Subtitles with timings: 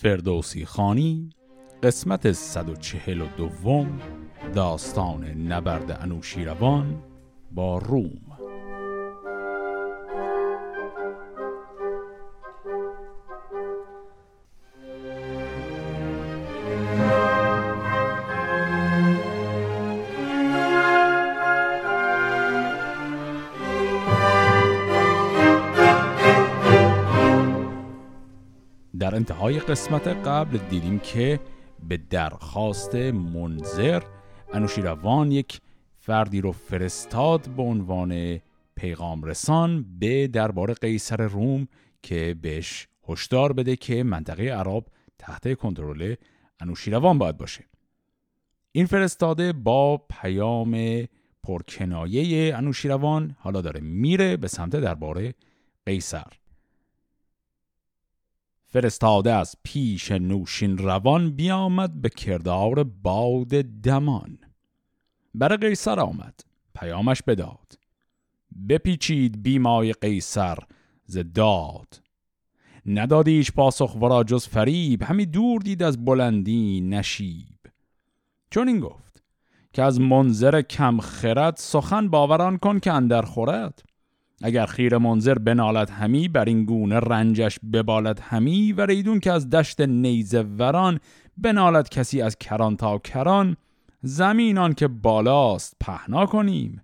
[0.00, 1.30] فردوسی خانی
[1.82, 3.86] قسمت 142
[4.54, 7.02] داستان نبرد انوشیروان
[7.50, 8.27] با روم.
[29.48, 31.40] انتهای قسمت قبل دیدیم که
[31.88, 34.02] به درخواست منظر
[34.52, 35.60] انوشیروان یک
[35.98, 38.40] فردی رو فرستاد به عنوان
[38.76, 41.68] پیغام رسان به دربار قیصر روم
[42.02, 44.84] که بهش هشدار بده که منطقه عرب
[45.18, 46.14] تحت کنترل
[46.60, 47.64] انوشیروان باید باشه.
[48.72, 51.04] این فرستاده با پیام
[51.42, 55.32] پرکنایه انوشیروان حالا داره میره به سمت دربار
[55.86, 56.32] قیصر.
[58.70, 63.48] فرستاده از پیش نوشین روان بیامد به کردار باد
[63.82, 64.38] دمان.
[65.34, 66.40] بر قیصر آمد
[66.74, 67.78] پیامش بداد.
[68.68, 70.58] بپیچید بیمای قیصر
[71.04, 72.02] ز داد.
[72.86, 77.58] ندادیش پاسخ ورا جز فریب همی دور دید از بلندی نشیب.
[78.50, 79.22] چون این گفت
[79.72, 83.82] که از منظر کم خرد سخن باوران کن که اندر خورد.
[84.42, 89.50] اگر خیر منظر بنالد همی بر این گونه رنجش ببالد همی و ریدون که از
[89.50, 91.00] دشت نیزه وران
[91.36, 93.56] بنالد کسی از کران تا کران
[94.02, 96.82] زمینان که بالاست پهنا کنیم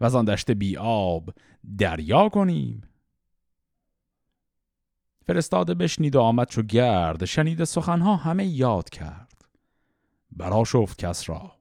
[0.00, 1.30] و از آن دشت بی آب
[1.78, 2.82] دریا کنیم.
[5.26, 9.44] فرستاده بشنید و آمد چو گرد شنید سخنها همه یاد کرد.
[10.32, 11.52] برا شفت کس را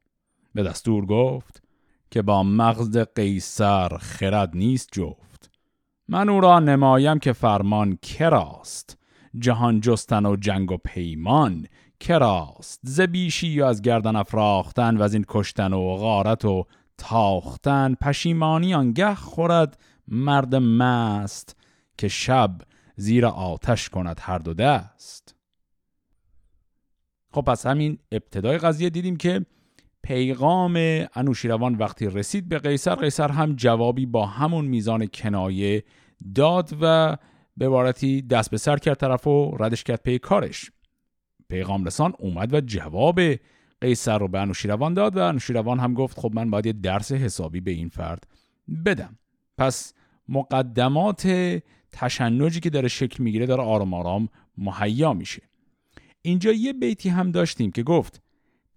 [0.53, 1.63] به دستور گفت
[2.11, 5.28] که با مغز قیصر خرد نیست جفت.
[6.11, 8.97] من او را نمایم که فرمان کراست.
[9.39, 11.67] جهان جستن و جنگ و پیمان
[11.99, 12.79] کراست.
[12.83, 16.65] زبیشی و از گردن افراختن و از این کشتن و غارت و
[16.97, 17.95] تاختن.
[18.01, 21.55] پشیمانی آنگه خورد مرد مست
[21.97, 22.61] که شب
[22.95, 25.35] زیر آتش کند هر دو دست.
[27.31, 29.45] خب پس همین ابتدای قضیه دیدیم که
[30.03, 35.83] پیغام انوشیروان وقتی رسید به قیصر قیصر هم جوابی با همون میزان کنایه
[36.35, 37.17] داد و
[37.57, 40.71] به عبارتی دست به سر کرد طرف و ردش کرد پی کارش.
[41.49, 43.19] پیغام رسان اومد و جواب
[43.81, 47.59] قیصر رو به انوشیروان داد و انوشیروان هم گفت خب من باید یه درس حسابی
[47.59, 48.27] به این فرد
[48.85, 49.17] بدم.
[49.57, 49.93] پس
[50.29, 51.27] مقدمات
[51.91, 55.41] تشنجی که داره شکل می‌گیره داره آرام آرام مهیا میشه.
[56.21, 58.21] اینجا یه بیتی هم داشتیم که گفت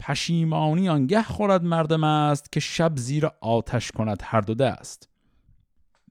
[0.02, 5.08] پشیمانی آنگه خورد مردم است که شب زیر آتش کند هر دو دست.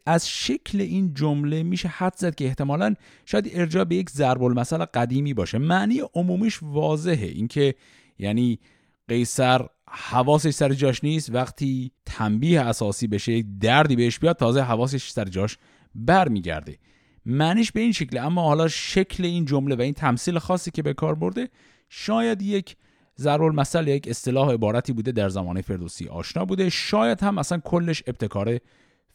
[0.06, 2.94] از شکل این جمله میشه حد زد که احتمالا
[3.26, 5.58] شاید ارجاع به یک ضرب المثل قدیمی باشه.
[5.58, 7.28] معنی عمومیش واضحه.
[7.28, 7.76] اینکه
[8.20, 8.60] یعنی
[9.08, 15.26] قیصر حواسش سر جاش نیست وقتی تنبیه اساسی بشه دردی بهش بیاد تازه حواسش سر
[15.26, 15.58] جاش
[15.96, 16.78] برمیگرده.
[17.26, 20.94] معنیش به این شکل اما حالا شکل این جمله و این تمثیل خاصی که به
[20.94, 21.50] کار برده
[21.90, 22.76] شاید یک
[23.22, 26.70] ضرب یک اصطلاح عبارتی بوده در زمان فردوسی آشنا بوده.
[26.70, 28.58] شاید هم اصلا کلش ابتکار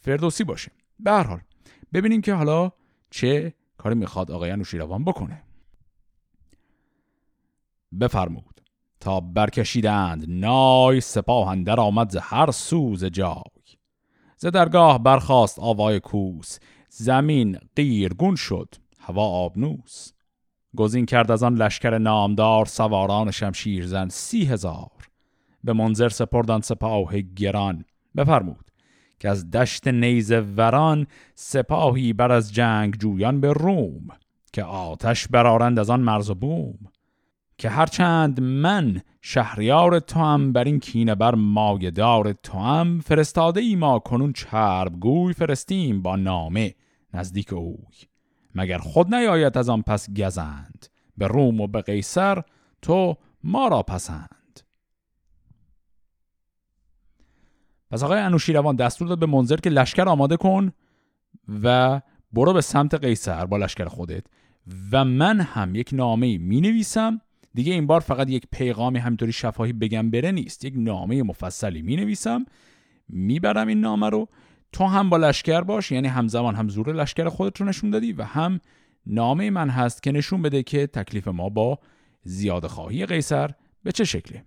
[0.00, 0.72] فردوسی باشه.
[1.00, 1.40] به هر حال
[1.94, 2.72] ببینیم که حالا
[3.10, 5.42] چه کاری می‌خواد آقای انوشیروان بکنه.
[8.00, 8.60] بفرمود.
[9.00, 13.42] تا برکشیدند نای سپاه اندر آمد ز هر سوز جای.
[14.36, 16.58] ز درگاه برخاست آوای کوس.
[16.88, 20.12] زمین قیرگون شد هوا آبنوس.
[20.76, 25.08] گزین کرد از آن لشکر نامدار سواران شمشیرزن سی هزار.
[25.64, 27.84] به منظر سپردن سپاه گران.
[28.16, 28.70] بفرمود
[29.20, 34.08] که از دشت نیزه وران سپاهی بر از جنگ جویان به روم
[34.52, 36.78] که آتش برارند از آن مرز و بوم.
[37.58, 43.76] که هرچند من شهریار تو هم بر این کینه بر مایدار تو هم فرستاده ای
[43.76, 46.74] ما کنون چرب گوی فرستیم با نامه
[47.14, 48.15] نزدیک اوی.
[48.56, 50.86] مگر خود نیاید از آن پس گزند؟
[51.16, 52.42] به روم و به قیصر
[52.82, 54.60] تو ما را پسند.
[57.90, 60.72] پس آقای انوشیروان دستور داد به منظر که لشکر آماده کن
[61.62, 62.00] و
[62.32, 64.24] برو به سمت قیصر با لشکر خودت
[64.92, 67.20] و من هم یک نامه می نویسم
[67.54, 70.64] دیگه این بار فقط یک پیغامی همینطوری شفاهی بگم بره نیست.
[70.64, 72.44] یک نامه مفصلی می نویسم
[73.08, 74.28] می‌برم این نامه رو.
[74.76, 78.22] تو هم با لشکر باش یعنی همزمان هم زور لشکر خودت رو نشون دادی و
[78.22, 78.60] هم
[79.06, 81.78] نامه من هست که نشون بده که تکلیف ما با
[82.22, 83.50] زیاد خواهی قیصر
[83.82, 84.44] به چه شکله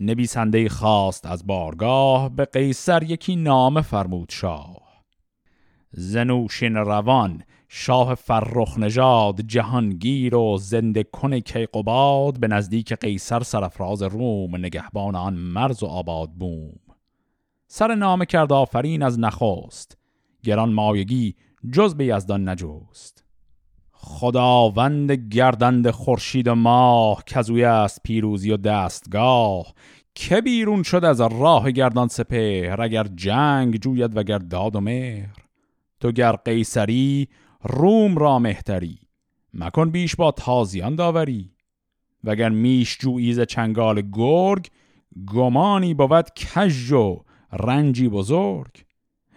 [0.00, 5.04] نویسنده خواست از بارگاه به قیصر یکی نامه فرمود شاه.
[5.90, 14.56] زنوشین روان شاه فرخ نژاد جهانگیر و زنده کن کیقوباد به نزدیک قیصر سرفراز روم
[14.56, 16.85] نگهبان آن مرز و آباد بوم.
[17.66, 19.98] سر نامه کرد آفرین از نخست
[20.42, 21.34] گران مایگی
[21.72, 23.24] جز به یزدان نجوست
[23.92, 29.74] خداوند گردند خورشید و ماه کزوی است پیروزی و دستگاه
[30.14, 35.36] که بیرون شد از راه گردان سپهر اگر جنگ جوید وگر داد و مهر.
[36.00, 37.28] تو گر قیصری
[37.62, 38.98] روم را مهتری
[39.54, 41.50] مکن بیش با تازیان داوری.
[42.24, 44.68] وگر میش جوییز چنگال گرگ
[45.26, 47.24] گمانی بود کژ و
[47.56, 48.84] رنجی بزرگ.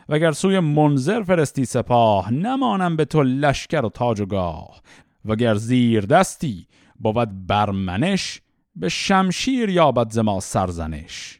[0.09, 4.81] وگر سوی منظر فرستی سپاه نمانم به تو لشکر و تاج و گاه.
[5.25, 6.67] وگر زیر دستی
[6.99, 8.41] بود برمنش
[8.75, 11.39] به شمشیر یابد زما سرزنش.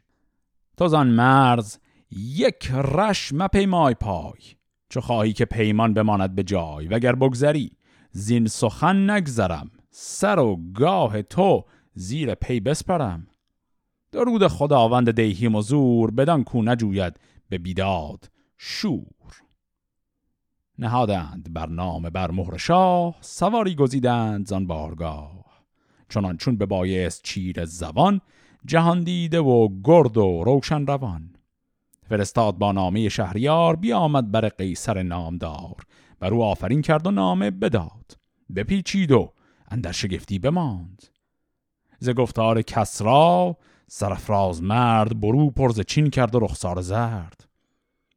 [0.78, 1.78] تو زن مرز
[2.12, 4.40] یک رش مپیمای پای
[4.90, 6.88] چو خواهی که پیمان بماند به جای.
[6.88, 7.72] وگر بگذری
[8.12, 13.28] زین سخن نگذرم سر و گاه تو زیر پی بسپرم.
[14.12, 17.20] درود خداوند دیهیم و زور بدان کو نجوید
[17.50, 19.42] به بیداد شور.
[20.78, 25.46] نهادند بر نام بر مهر شاه سواری گزیدند زان بارگاه.
[26.10, 28.22] چنان چون به بایست چیر زبان
[28.66, 31.36] جهان دیده و گرد و روشن روان.
[32.10, 35.76] فرستاد با نامه شهریار بیامد بر قیصر نامدار.
[36.20, 38.18] بر او آفرین کرد و نامه بداد.
[38.56, 39.34] بپیچید و
[39.68, 41.04] اندر شگفتی بماند.
[42.00, 43.58] ز گفتار کسرا
[43.92, 47.48] سرفراز مرد برو پرز چین کرد و رخسار زرد.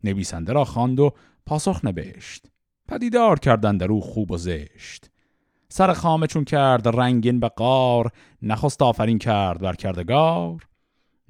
[0.05, 1.11] نویسنده را خواند و
[1.47, 2.47] پاسخ نبشت
[2.89, 5.11] پدیدار کردن در او خوب و زشت.
[5.69, 8.11] سر خامه چون کرد رنگین به قار
[8.43, 10.69] نخست آفرین کرد بر کردگار.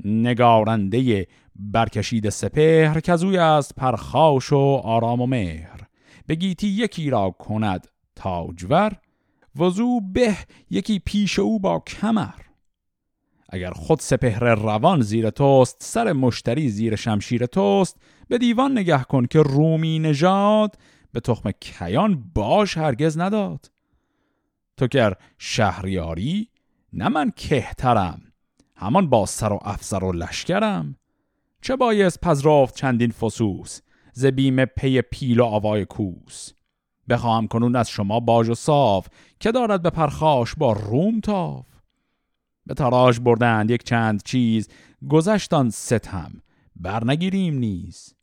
[0.05, 5.81] نگارنده برکشید سپهر کزوی است پرخاش و آرام و مهر.
[6.29, 7.87] بگیتی یکی را کند
[8.17, 8.93] تاجور
[9.57, 10.37] وزو به
[10.71, 12.52] یکی پیش او با کمر.
[13.55, 17.97] اگر خود سپهر روان زیر توست سر مشتری زیر شمشیر توست.
[18.29, 20.77] به دیوان نگه کن که رومی نژاد
[21.13, 23.71] به تخم کیان باش هرگز نداد.
[24.77, 26.49] تو گر شهریاری
[26.93, 28.23] نه من کهترم
[28.77, 30.97] همان با سر و افسر و لشکرم.
[31.63, 33.81] چه بایست پذرافت چندین فسوس
[34.13, 36.53] ز بیم پی پیل و آوای کوس؟
[37.09, 39.09] بخواهم کنون از شما باج و صاف
[39.41, 41.72] که دارد به پرخاش با روم تاف.
[42.67, 44.69] به تاراج بردند یک چند چیز
[45.09, 46.33] گذشتان ستم
[46.77, 48.15] برنگیریم نیز.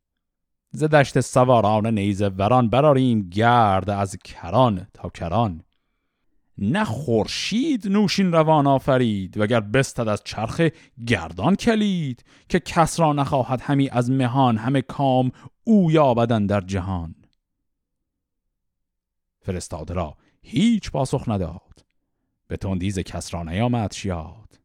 [0.72, 5.64] ز دشت سواران نیزه وران براریم گرد از کران تا کران.
[6.58, 10.62] نه خورشید نوشین روان آفرید وگر بستد از چرخ
[11.08, 15.32] گردان کلید که کس را نخواهد همی از مهان همه کام
[15.64, 17.16] او یابدن در جهان.
[19.42, 21.86] فرستاده را هیچ پاسخ نداد.
[22.50, 24.60] به تندیز کس را نیامد شیاد.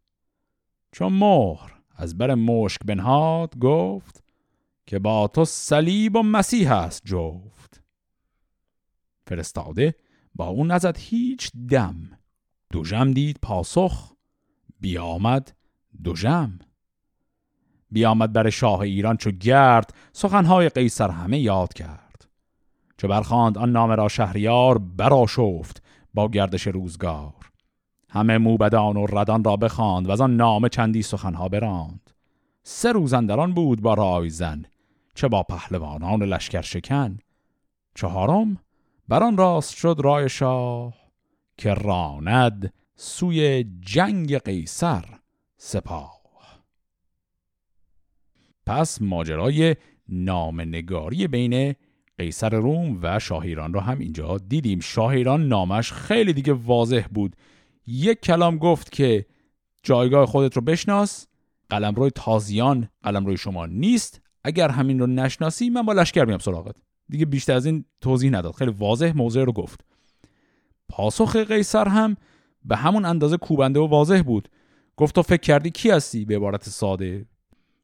[0.92, 4.24] چون مهر از بر مشک بنهاد گفت
[4.86, 7.82] که با تو صلیب و مسیح است جفت.
[9.26, 9.94] فرستاده
[10.34, 12.10] با اون نزد هیچ دم.
[12.72, 14.12] دوژم دید پاسخ
[14.80, 15.56] بیامد
[16.04, 16.58] دوژم
[17.90, 22.28] بیامد بر شاه ایران چو گرد سخنهای قیصر همه یاد کرد.
[22.98, 25.82] چو برخاند آن نام را شهریار برا شفت
[26.14, 27.53] با گردش روزگار.
[28.14, 32.10] همه موبدان و ردان را بخواند و از آن نامه چندی سخنها براند.
[32.62, 34.64] سه روزندران بود با رایزن
[35.14, 37.18] چه با پهلوانان لشکر شکن.
[37.94, 38.58] چهارم
[39.08, 40.94] بران راست شد رای شاه
[41.56, 45.04] که راند سوی جنگ قیصر
[45.56, 46.24] سپاه.
[48.66, 49.76] پس ماجرای
[50.08, 51.74] نامنگاری بین
[52.18, 54.80] قیصر روم و شاه ایران را هم اینجا دیدیم.
[54.80, 57.36] شاه ایران نامش خیلی دیگه واضح بود
[57.86, 59.26] یک کلام گفت که
[59.82, 61.26] جایگاه خودت رو بشناس.
[61.68, 64.20] قلمروی تازیان قلمروی شما نیست.
[64.44, 66.76] اگر همین رو نشناسی من با لشکر میام سراغت.
[67.08, 68.54] دیگه بیشتر از این توضیح نداد.
[68.54, 69.80] خیلی واضح موضوع رو گفت.
[70.88, 72.16] پاسخ قیصر هم
[72.64, 74.48] به همون اندازه کوبنده و واضح بود.
[74.96, 77.26] گفت تو فکر کردی کی هستی؟ به عبارت ساده.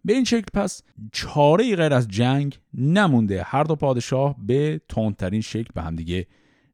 [0.05, 3.43] به این شکل پس چاره غیر از جنگ نمونده.
[3.43, 6.27] هر دو پادشاه به تندترین شکل به همدیگه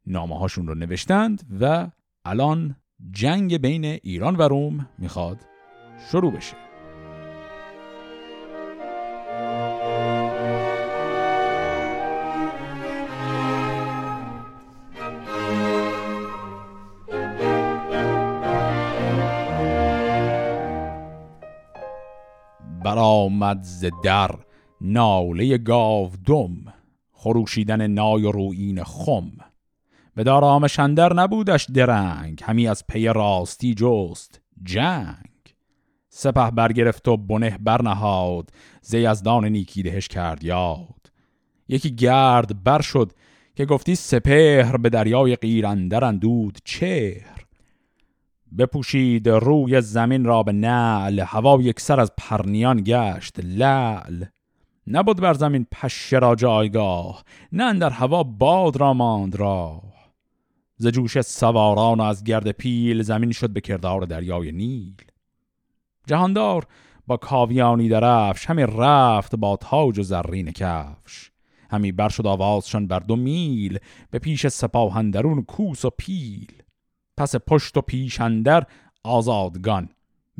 [0.06, 1.90] نامه هاشون رو نوشتند و
[2.24, 2.76] الان
[3.12, 5.38] جنگ بین ایران و روم می‌خواد
[6.10, 6.56] شروع بشه.
[22.84, 24.30] برآمد ز در
[24.80, 26.74] ناله گاو دم
[27.12, 29.32] خروشیدن نای و روین خم.
[30.16, 30.66] به دارام
[31.12, 35.54] نبودش درنگ همی از پی راستی جست جنگ.
[36.08, 38.50] سپه برگرفت و بنه برنهاد
[38.82, 41.12] زی از دان نیکی دهش کرد یاد.
[41.68, 43.12] یکی گرد بر شد
[43.54, 47.44] که گفتی سپهر به دریای قیرندر اندود چهر.
[48.58, 54.24] بپوشید روی زمین را به نعل هوا یک سر از پرنیان گشت لعل.
[54.86, 59.82] نبود بر زمین پشه را جایگاه نه در هوا باد را ماند را
[60.76, 65.04] ز جوش سواران و از گرد پیل زمین شد به کردار دریای نیل.
[66.06, 66.66] جهاندار
[67.06, 71.30] با کاویانی درفش همی رفت با تاج و زرین کفش.
[71.70, 73.78] همی بر شد آوازشان بر دو میل
[74.10, 76.52] به پیش سپاهندرون کوس و پیل.
[77.16, 78.66] پس پشت و پیشندر
[79.04, 79.88] آزادگان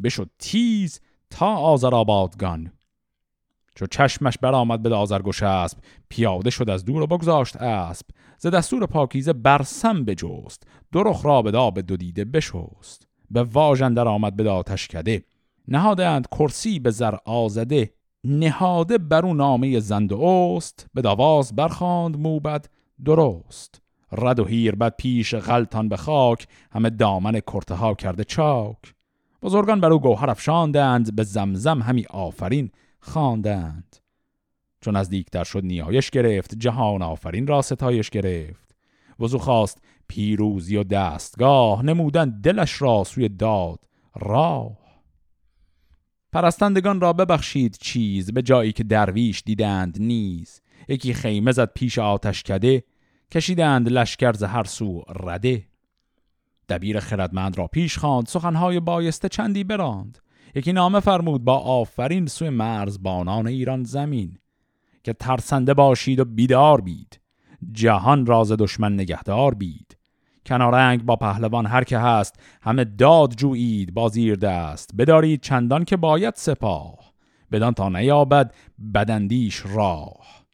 [0.02, 1.00] بشد تیز
[1.30, 2.72] تا آزر آبادگان
[3.74, 5.78] چو چشمش برآمد به آزرگوش اسب
[6.08, 8.06] پیاده شد از دور و بگذاشت اسب.
[8.38, 10.62] ز دستور پاکیزه برسم بجست
[10.92, 13.06] دو رخ را به به دو دیده بشست.
[13.30, 15.24] به واژندر آمد به آتش کده.
[15.68, 17.90] نهادند کرسی به زر آزده.
[18.24, 22.66] نهاده بر او نامه زند و است به داواز برخاند موبد
[23.04, 23.82] درست.
[24.12, 26.46] رد و هیر بد پیش غلطان به خاک.
[26.72, 28.94] همه دامن کرته ها کرده چاک.
[29.42, 33.96] بزرگان بر او گوهر افشاندند به زمزم همی آفرین خواندند
[34.86, 38.74] چون از دیکتر شد نیایش گرفت جهان آفرین را ستایش گرفت.
[39.20, 43.78] وزو خواست پیروزی و دستگاه نمودن دلش را سوی داد
[44.16, 44.78] راه.
[46.32, 50.60] پرستندگان را ببخشید چیز به جایی که درویش دیدند نیز.
[50.88, 52.84] یکی خیمه زد پیش آتش کده
[53.30, 55.64] کشیدند لشکر ز هر سو رده.
[56.68, 60.18] دبیر خردمند را پیش خواند سخنهای بایسته چندی براند.
[60.54, 64.38] یکی نامه فرمود با آفرین سوی مرز بانان ایران زمین.
[65.06, 67.20] که ترسنده باشید و بیدار بید.
[67.72, 69.96] جهان راز دشمن نگهدار بید.
[70.46, 74.90] کنارنگ با پهلوان هر که هست همه داد جویید با زیر دست.
[74.98, 77.12] بدارید چندان که باید سپاه
[77.52, 78.54] بدان تا نیابد
[78.94, 80.44] بدندیش راه.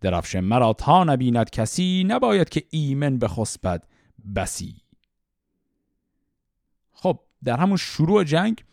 [0.00, 3.82] درفش مرا تا نبیند کسی نباید که ایمن به خسبد
[4.36, 4.74] بسی.
[6.92, 8.64] خب در همون شروع جنگ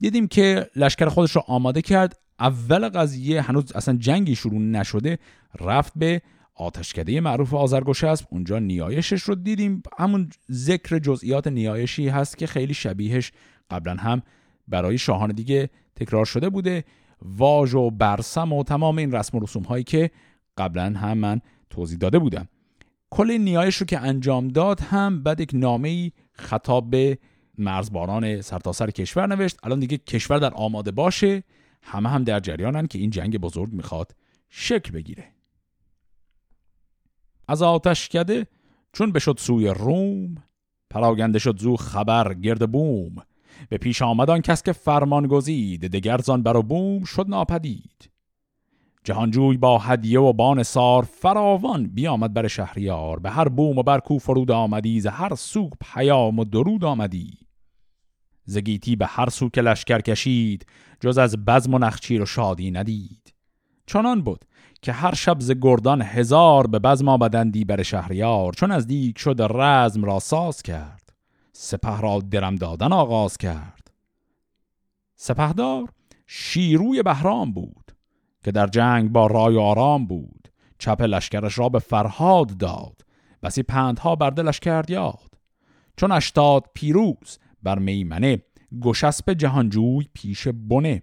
[0.00, 2.20] دیدیم که لشکر خودش رو آماده کرد.
[2.40, 5.18] اول قضیه هنوز اصلا جنگی شروع نشده
[5.60, 6.22] رفت به
[6.54, 9.82] آتشکده معروف آزرگوش است اونجا نیایشش رو دیدیم.
[9.98, 13.32] همون ذکر جزئیات نیایشی هست که خیلی شبیهش
[13.70, 14.22] قبلا هم
[14.68, 16.84] برای شاهان دیگه تکرار شده بوده.
[17.22, 20.10] واژ و برسم و تمام این رسم و رسوم هایی که
[20.58, 22.48] قبلا هم من توضیح داده بودم.
[23.10, 27.18] کل نیایش رو که انجام داد هم بعد یک نامه خطاب به
[27.58, 29.58] مرزبانان سرتاسر کشور نوشت.
[29.62, 31.42] الان دیگه کشور در آماده باشه.
[31.82, 34.14] همه هم در جریانن که این جنگ بزرگ می‌خواد
[34.48, 35.24] شکل بگیره.
[37.48, 38.46] از آتش کده
[38.92, 40.34] چون بشد سوی روم
[40.90, 43.16] پراگنده شد زو خبر گرد بوم.
[43.68, 48.10] به پیش آمدان کس که فرمان گزید دگرزان بر بوم شد ناپدید.
[49.04, 53.18] جهانجوی با هدیه و بان سار فراوان بیامد بر شهریار.
[53.18, 57.38] به هر بوم و بر کو فرود آمدی ز هر سو پیام و درود آمدی.
[58.44, 60.66] زگیتی به هر سو که لشکر کشید
[61.00, 63.34] جز از بزم و نخچیر و شادی ندید.
[63.86, 64.44] چنان بود
[64.82, 69.36] که هر شب ز گردان هزار به بزم آمدندی بر شهریار چون از دیگ شد
[69.54, 71.12] رزم را ساز کرد.
[71.52, 73.90] سپه را درم دادن آغاز کرد.
[75.16, 75.88] سپهدار
[76.26, 77.92] شیروی بهرام بود
[78.44, 80.48] که در جنگ با رای آرام بود.
[80.78, 83.02] چپ لشکرش را به فرهاد داد
[83.42, 85.30] بسی پندها بر دلش کرد یاد.
[85.96, 88.42] چون اشتاد پیروز بر میمنه.
[88.82, 91.02] گشسب جهانجوی پیش بنه.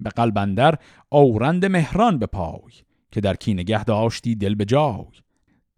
[0.00, 2.72] به قلبندر اورند مهران به پای
[3.12, 5.06] که در کی نگه داشتی دل به جای.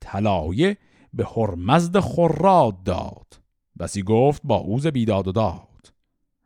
[0.00, 0.76] طلایه
[1.14, 3.40] به هرمزد خراد داد.
[3.78, 5.92] بسی گفت با اوز بیداد و داد.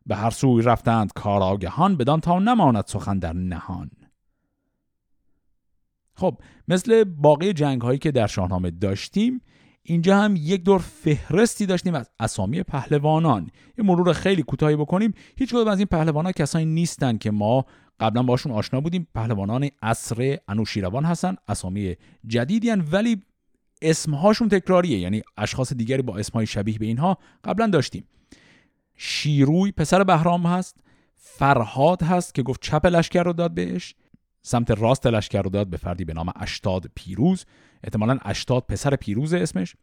[0.06, 3.90] به هر سوی رفتند کاراگهان بدان تا نماند سخن در نهان.
[6.14, 9.40] خب مثل باقی جنگ هایی که در شاهنامه داشتیم
[9.82, 13.50] اینجا هم یک دور فهرستی داشتیم از اسامی پهلوانان.
[13.78, 15.14] یه مرور خیلی کوتاهی بکنیم.
[15.36, 17.64] هیچ کدوم از این پهلوانان کسانی نیستن که ما
[18.00, 19.08] قبلا باشون آشنا بودیم.
[19.14, 21.96] پهلوانان عصر انوشیروان هستن اسامی
[22.26, 23.22] جدیدی هن ولی
[23.82, 24.98] اسمهاشون تکراریه.
[24.98, 28.04] یعنی اشخاص دیگری با اسمهای شبیه به اینها قبلا داشتیم.
[28.96, 30.76] شیروی پسر بهرام هست.
[31.16, 33.94] فرهاد هست که گفت چپ لشکر رو داد بهش.
[34.42, 37.44] سمت راست لشکر رو داد به فردی به نام اشتاد پیروز.
[37.84, 39.76] احتمالا اشتاد پسر پیروز اسمش.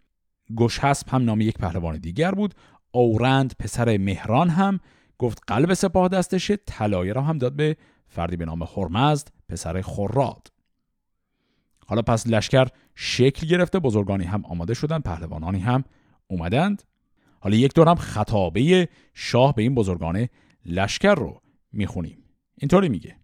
[0.58, 2.54] گشهسب هم نام یک پهلوان دیگر بود.
[2.92, 4.80] اورند پسر مهران هم.
[5.18, 6.58] گفت قلب سپاه دستشه.
[6.58, 10.48] طلایه را هم داد به فردی به نام خرمزد پسر خراد.
[11.86, 13.80] حالا پس لشکر شکل گرفته.
[13.80, 15.00] بزرگانی هم آماده شدن.
[15.00, 15.84] پهلوانانی هم
[16.28, 16.84] اومدند.
[17.40, 20.28] حالا یک دور هم خطابه شاه به این بزرگان
[20.66, 22.24] لشکر رو می‌خونیم.
[22.58, 23.16] اینطوری میگه.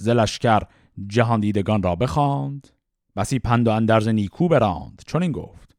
[0.00, 0.62] ز لشکر
[1.06, 2.68] جهان دیدگان را بخواند.
[3.16, 5.02] بسی پند و اندرز نیکو براند.
[5.06, 5.76] چون این گفت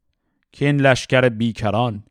[0.52, 2.04] که این لشکر بیکران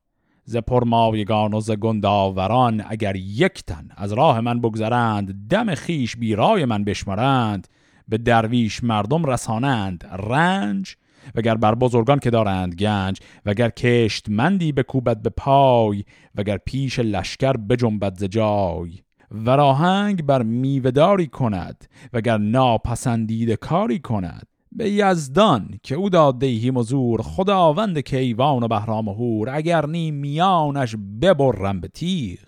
[0.44, 6.66] ز پرمایگان و ز گنداوران اگر یک تن از راه من بگذرند دم خیش بیرای
[6.66, 7.68] من بشمرند
[8.08, 10.96] به درویش مردم رسانند رنج
[11.36, 16.04] وگر بر بزرگان که دارند گنج وگر کشت مندی به کوبت به پای
[16.36, 18.92] وگر پیش لشکر بجنبد ز جای.
[19.32, 24.48] و راهنگ بر میوهداری کند وگر ناپسندید کاری کند.
[24.72, 29.86] به یزدان که او داد دیهیم و زور خداوند کیوان و بهرام و هور اگر
[29.86, 32.40] نی میانش ببرم به تیغ.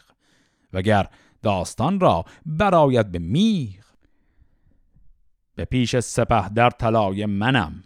[0.74, 1.08] وگر
[1.42, 3.84] داستان را براید به میغ
[5.56, 7.84] به پیش سپه در طلای منم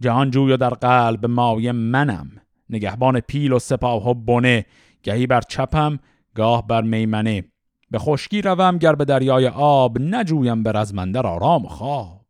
[0.00, 2.30] جهان جوی و در قلب مای منم.
[2.70, 4.66] نگهبان پیل و سپاه و بنه
[5.02, 5.98] گهی بر چپم
[6.34, 7.44] گاه بر میمنه.
[7.90, 12.26] به خشکی روم گر به دریای آب نجویم به رزمندر آرام خواب.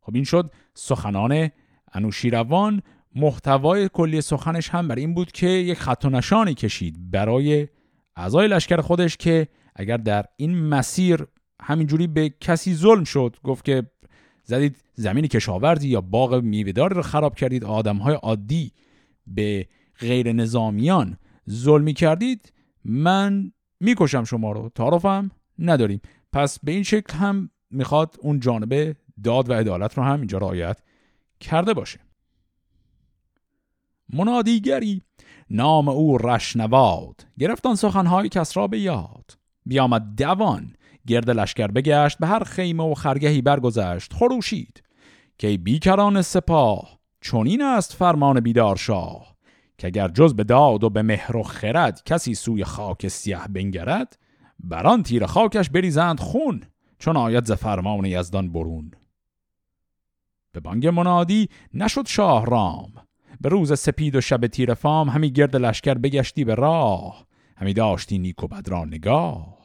[0.00, 1.50] خب این شد سخنان
[1.92, 2.82] انوشیروان.
[3.14, 7.68] محتوای کلی سخنش هم بر این بود که یک خط و نشانی کشید برای
[8.16, 11.26] اعضای لشکر خودش که اگر در این مسیر
[11.62, 13.90] همینجوری به کسی ظلم شد گفت که
[14.44, 18.72] زدید زمین کشاورزی یا باغ میوهداری رو خراب کردید آدمهای عادی
[19.26, 21.18] به غیر نظامیان
[21.50, 22.52] ظلمی کردید.
[22.88, 24.68] من می‌کشم شما رو.
[24.74, 26.00] تعارفم نداریم.
[26.32, 30.78] پس به این شکل هم می‌خواد اون جانبه داد و عدالت رو هم اینجا رعایت
[31.40, 32.00] کرده باشه.
[34.12, 35.02] منادیگری.
[35.50, 37.26] نام او رشنواد.
[37.38, 39.38] گرفتان سخنهای کس را به یاد.
[39.66, 40.74] بیامد دوان.
[41.06, 42.18] گرد لشکر بگشت.
[42.18, 44.12] به هر خیمه و خرگهی برگذشت.
[44.12, 44.82] خروشید.
[45.38, 46.98] که بیکران سپاه.
[47.20, 49.27] چونین است فرمان بیدار شاه.
[49.78, 54.18] که اگر جز به داد و به مهر و خرد کسی سوی خاک سیه بنگرد
[54.60, 56.62] بران تیر خاکش بریزند خون
[56.98, 58.90] چون آید ز فرمان یزدان برون.
[60.52, 62.92] به بانگ منادی نشد شاه رام
[63.40, 68.18] به روز سپید و شب تیر فام همی گرد لشکر بگشتی به راه همی داشتی
[68.18, 69.58] نیک و بد را نگاه.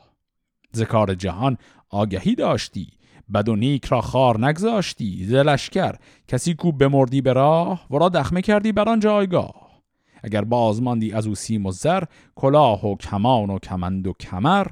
[0.75, 1.57] ذکار جهان
[1.89, 2.87] آگهی داشتی
[3.33, 5.95] بد و نیک را خار نگذاشتی ز لشکر
[6.27, 9.62] کسی کو بمردی به راه ورا دخمه کردی بر آن جایگاه.
[10.23, 12.03] اگر بازماندی از او سیم و زر
[12.35, 14.67] کلاه و کمان و کمند و کمر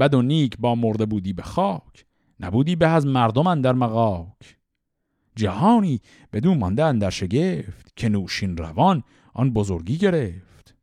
[0.00, 2.06] بد و نیک با مرده بودی به خاک
[2.40, 4.56] نبودی به از مردم در مقاک
[5.36, 6.00] جهانی
[6.32, 9.02] بدون مانده اندر شگفت که نوشین روان
[9.34, 10.74] آن بزرگی گرفت.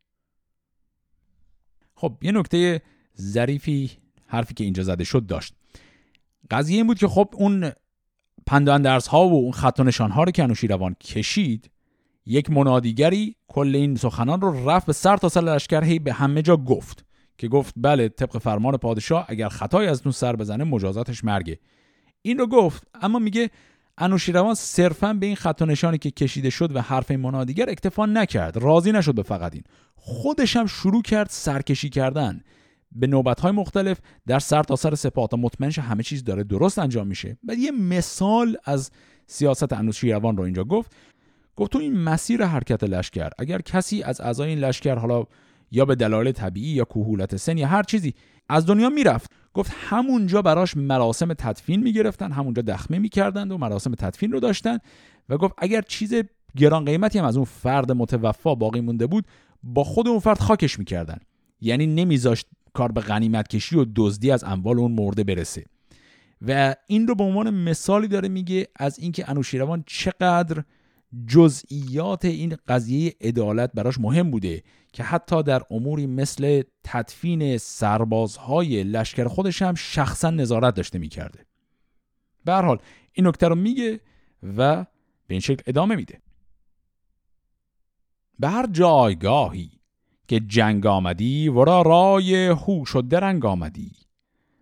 [1.94, 2.82] خب یه نکته
[3.20, 3.90] ظریفی
[4.26, 5.54] حرفی که اینجا زده شد داشت.
[6.50, 7.72] قضیه این بود که خب اون
[8.46, 11.70] پندان درس ها و اون خط و نشان ها رو که انوشیروان کشید
[12.28, 16.42] یک منادیگری کل این سخنان رو رفت به سر تا سر لشکر هی به همه
[16.42, 17.04] جا گفت
[17.38, 21.58] که گفت بله طبق فرمان پادشاه اگر خطای از اون سر بزنه مجازاتش مرگه.
[22.22, 23.50] این رو گفت اما میگه
[23.98, 28.56] انوشیروان صرفا به این خط و نشانی که کشیده شد و حرف منادیگر اکتفا نکرد
[28.56, 29.64] راضی نشد به فقط این.
[29.94, 32.40] خودش هم شروع کرد سرکشی کردن.
[32.92, 36.78] به نوبت های مختلف در سر تا سر سپاه تا مطمئنش همه چیز داره درست
[36.78, 37.38] انجام میشه.
[37.48, 38.90] و یه مثال از
[39.26, 40.92] سیاست انوشیروان رو اینجا گفت.
[41.58, 45.24] گفت تو این مسیر حرکت لشکر اگر کسی از اعضای این لشکر حالا
[45.70, 48.14] یا به دلایل طبیعی یا کوهولت سن یا هر چیزی
[48.48, 54.32] از دنیا می‌رفت گفت همونجا براش مراسم تدفین می‌گرفتن همونجا دخمه می‌کردند و مراسم تدفین
[54.32, 54.78] رو داشتن
[55.28, 56.14] و گفت اگر چیز
[56.56, 59.24] گران قیمتی هم از اون فرد متوفا باقی مونده بود
[59.62, 61.18] با خود اون فرد خاکش می‌کردن.
[61.60, 65.64] یعنی نمیذاشت کار به غنیمت کشی و دزدی از اموال اون مرده برسه.
[66.48, 70.62] و این رو به عنوان مثالی داره میگه از اینکه انوشیروان چقدر
[71.26, 79.28] جزئیات این قضیه عدالت براش مهم بوده که حتی در اموری مثل تدفین سربازهای لشکر
[79.28, 81.46] خودش هم شخصا نظارت داشته می‌کرده.
[82.44, 82.78] به حال
[83.12, 84.00] این نکته رو میگه
[84.42, 84.84] و
[85.26, 86.20] به این شکل ادامه میده.
[88.38, 89.70] به هر جایگاهی
[90.28, 93.92] که جنگ آمدی ورا رای هوش و درنگ آمدی.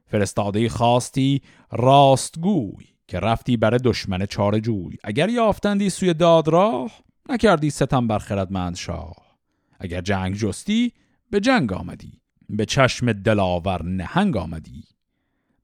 [0.07, 2.96] فرستاده خواستی راستگوی.
[3.09, 4.97] که رفتی بر دشمن چار جوی.
[5.05, 6.91] اگر یافتندی سوی داد راه
[7.29, 9.17] نکردی ستم بر خردمند شاه
[9.81, 10.93] اگر جنگ جستی
[11.31, 12.21] به جنگ آمدی.
[12.49, 14.85] به چشم دلاور نهنگ آمدی.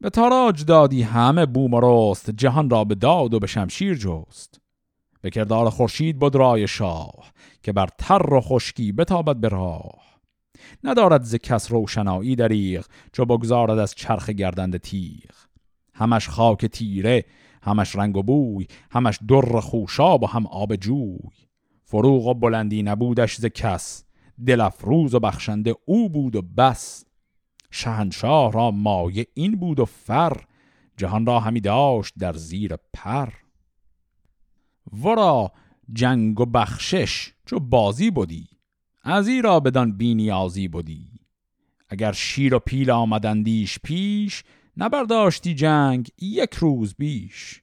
[0.01, 4.61] به تاراج دادی همه بوم و رست جهان را به داد و به شمشیر جست.
[5.21, 10.03] به کردار خورشید بود رای شاه که بر تر و خشکی بتابد به راه.
[10.85, 15.52] ندارد ز کس روشنایی دریغ چو بگذارد از چرخ گردند تیغ.
[16.03, 17.25] همش خاک تیره
[17.63, 21.19] همش رنگ و بوی همش در خوشاب و هم آب جوی.
[21.85, 24.05] فروغ و بلندی نبودش ز کس
[24.47, 27.05] دل افروز و بخشنده او بود و بس.
[27.71, 30.37] شهنشاه را مایه این بود و فر
[30.97, 33.29] جهان را همی داشت در زیر پر.
[35.03, 35.53] ورا
[35.93, 38.47] جنگ و بخشش چو بازی بودی
[39.03, 41.09] از را بدان بینیازی بودی
[41.89, 44.45] اگر شیر و پیل آمدندیش پیش
[44.77, 47.63] نبرداشتی جنگ یک روز بیش.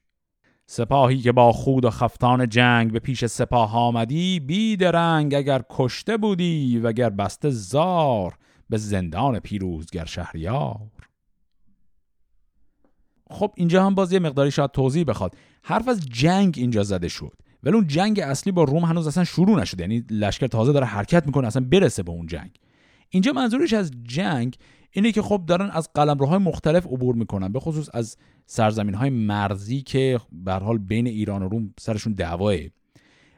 [0.66, 6.80] سپاهی که با خود و خفتان جنگ به پیش سپاه آمدی بیدرنگ اگر کشته بودی
[6.80, 8.38] وگر بسته زار
[8.70, 10.92] به زندان پیروزگر شهریار.
[13.32, 15.36] خب اینجا هم باز یه مقداری شاید توضیح بخواد.
[15.64, 17.34] حرف از جنگ اینجا زده شد.
[17.64, 19.84] ولی اون جنگ اصلی با روم هنوز اصلا شروع نشده.
[19.84, 22.60] یعنی لشکر تازه داره حرکت می‌کنه اصلا برسه به اون جنگ.
[23.10, 24.58] اینجا منظورش از جنگ
[24.92, 29.82] اینه که خب دارن از قلمروهای مختلف عبور می‌کنن به خصوص از سرزمین های مرزی
[29.82, 32.56] که به حال بین ایران و روم سرشون دعواه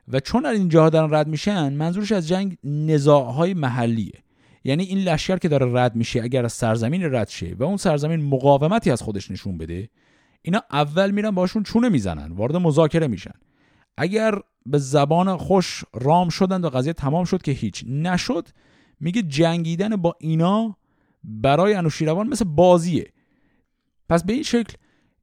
[0.08, 4.24] و چون از اینجا دارن رد میشن منظورش از جنگ نزاعهای محلیه.
[4.64, 8.22] یعنی این لشکر که داره رد میشه اگر از سرزمین رد شه و اون سرزمین
[8.22, 9.90] مقاومتی از خودش نشون بده
[10.42, 13.34] اینا اول میرن باشون چونه می‌زنن وارد مذاکره میشن.
[13.98, 18.48] اگر به زبان خوش رام شدن و قضیه تمام شد که هیچ نشد
[19.00, 20.78] میگه جنگیدن با اینا
[21.24, 23.14] برای انوشیروان مثل بازیه.
[24.10, 24.74] پس به این شکل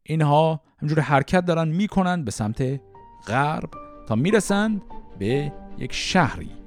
[0.03, 2.81] اینها همجور حرکت دارن می‌کنن به سمت
[3.27, 3.71] غرب
[4.09, 4.83] تا می‌رسند
[5.19, 6.58] به یک شهری.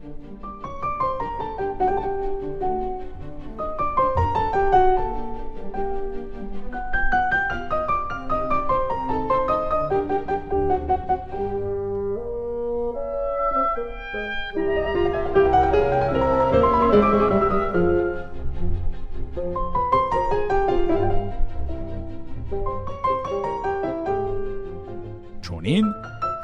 [25.41, 25.93] چونین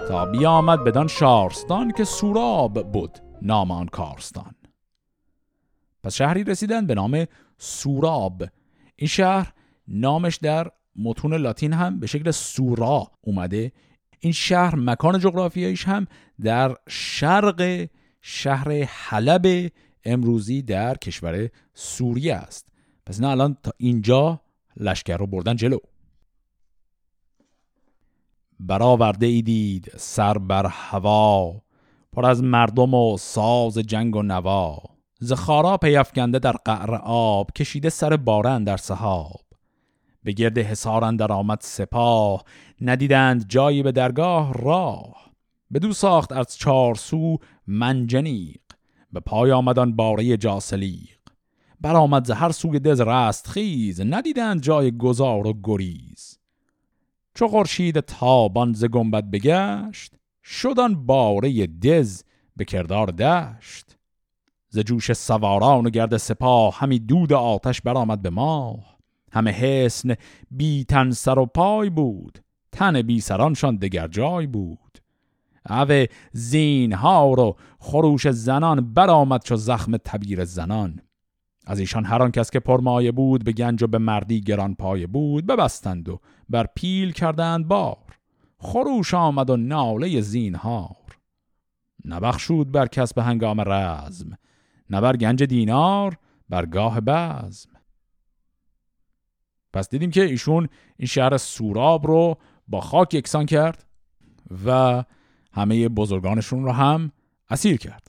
[0.07, 4.55] تا بیامد بدان شارستان که سوراب بود نام آن کارستان.
[6.03, 7.25] پس شهری رسیدن به نام
[7.57, 8.43] سوراب.
[8.95, 9.53] این شهر
[9.87, 13.71] نامش در متون لاتین هم به شکل سورا اومده.
[14.19, 16.07] این شهر مکان جغرافیاییش هم
[16.41, 17.87] در شرق
[18.21, 19.71] شهر حلب
[20.03, 22.67] امروزی در کشور سوریه است.
[23.05, 24.41] پس نه الان تا اینجا
[24.77, 25.77] لشکر رو بردن جلو.
[28.59, 31.61] برآورده ای دید سر بر هوا
[32.11, 34.77] پر از مردم و ساز جنگ و نوا.
[35.19, 39.41] ز خارا پیفکنده در قعر آب کشیده سر بارن در سحاب.
[40.23, 42.43] به گرد حصار در آمد سپاه
[42.81, 45.31] ندیدند جایی به درگاه راه.
[45.73, 48.61] بدو ساخت از چهار سو منجنیق
[49.13, 51.17] به پای آمدان باره جاسلیق.
[51.81, 56.26] برآمد ز هر سوی دز رست خیز ندیدند جای گذار و گریز.
[57.37, 62.23] چو خورشید تابان ز گنبد بگشت شدن باره دز
[62.55, 63.97] به کردار دشت.
[64.69, 68.97] ز جوش سواران و گرد سپاه همی دود آتش برآمد به ماه.
[69.31, 70.15] همه حسن
[70.51, 72.39] بی تن سر و پای بود
[72.71, 74.97] تن بی سرانشان دگر جای بود.
[75.69, 81.01] اوه زین ها و خروش زنان برآمد چو زخم تبیر زنان.
[81.69, 85.07] از ایشان هر آن کس که پرمایه بود به گنج و به مردی گران پایه
[85.07, 87.97] بود ببستند و بر پیل کردند بار.
[88.57, 90.95] خروش آمد و ناله زینهار.
[92.05, 94.37] نبخشود بر کس به هنگام رزم
[94.89, 96.17] نه بر گنج دینار
[96.49, 97.69] بر گاه بزم.
[99.73, 103.85] پس دیدیم که ایشون این شهر سوراب رو با خاک یکسان کرد
[104.65, 105.03] و
[105.51, 107.11] همه بزرگانشون رو هم
[107.49, 108.06] اسیر کرد.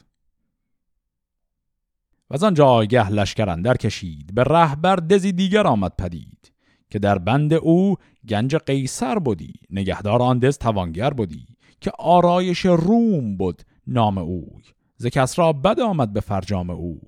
[2.31, 6.53] و آن جایگه لشکر اندر کشید به رهبر دزی دیگر آمد پدید
[6.91, 7.97] که در بند او
[8.29, 11.47] گنج قیصر بودی نگهدار آن دز توانگر بودی
[11.81, 14.62] که آرایش روم بود نام اوی
[14.97, 17.01] ز را بد آمد به فرجام اوی.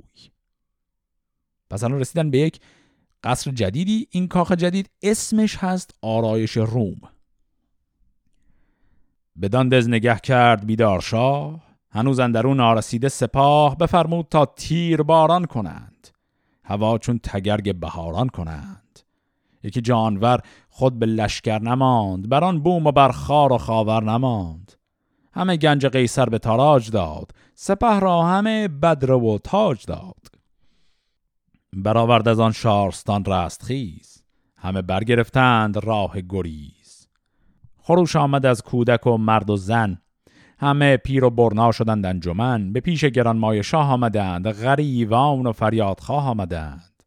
[1.71, 2.61] پس الان رسیدن به یک
[3.23, 7.01] قصر جدیدی این کاخ جدید اسمش هست آرایش روم.
[9.43, 16.09] بدان دز نگه کرد بیدار شاه هنوز اندرون نارسیده سپاه بفرمود تا تیر باران کنند.
[16.65, 19.01] هوا چون تگرگ بهاران کنند.
[19.63, 24.73] یکی جانور خود به لشکر نماند بران بوم و بر خار و خاور نماند.
[25.33, 30.27] همه گنج قیصر به تاراج داد سپه را همه بدر و تاج داد.
[31.73, 34.25] برآورد از آن شارستان رستخیز
[34.57, 37.09] همه برگرفتند راه گریز.
[37.79, 39.99] خروش آمد از کودک و مرد و زن.
[40.61, 47.03] همه پیر و برنا شدند انجمن به پیش گرانمای شاه آمدند غریوان و فریادخواه آمدند.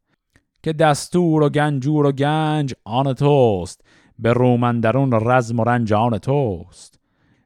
[0.64, 3.82] که دستور و گنجور و گنج آن توست
[4.20, 7.00] به رومندرون رزم و رنجان توست.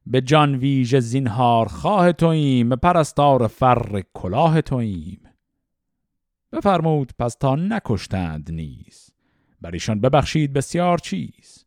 [0.05, 5.21] به جان ویژ زینهار خواه توییم پرستار فر کلاه توییم.
[6.51, 9.09] بفرمود پس تا نکشتند نیز.
[9.61, 11.65] بر ایشان ببخشید بسیار چیز.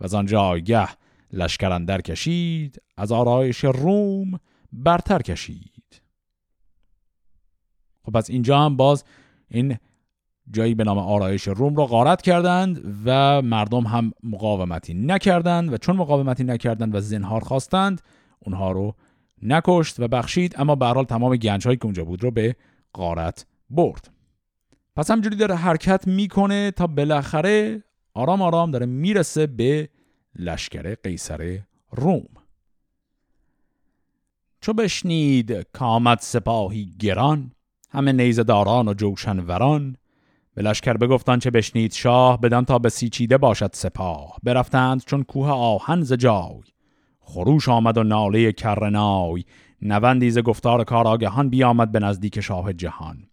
[0.00, 0.88] و از آن جایگه
[1.34, 4.40] لشکرندر کشید از آرایش روم
[4.72, 6.02] برتر کشید.
[8.02, 9.04] خب پس اینجا هم باز
[9.48, 9.76] این
[10.50, 15.96] جایی به نام آرایش روم را غارت کردند و مردم هم مقاومتی نکردند و چون
[15.96, 18.00] مقاومتی نکردند و زنهار خواستند
[18.38, 18.94] اونها رو
[19.42, 22.56] نکشت و بخشید اما به تمام گنج هایی که اونجا بود رو به
[22.94, 24.10] غارت برد.
[24.96, 27.82] پس همجوری داره حرکت می‌کنه تا بالاخره
[28.14, 29.88] آرام آرام داره می‌رسه به
[30.36, 31.58] لشکر قیصر
[31.90, 32.26] روم.
[34.60, 37.52] چو بشنید کامد سپاهی گران
[37.90, 39.96] همه نیزداران و جوشنوران
[40.54, 44.36] به لشکر بگفتان چه بشنید شاه بدان تا به سیچیده باشد سپاه.
[44.42, 46.62] برفتند چون کوه آهن ز جای
[47.20, 49.44] خروش آمد و ناله کرنای
[49.82, 53.26] نوندی ز گفتار کاراگهان بیامد به نزدیک شاه جهان.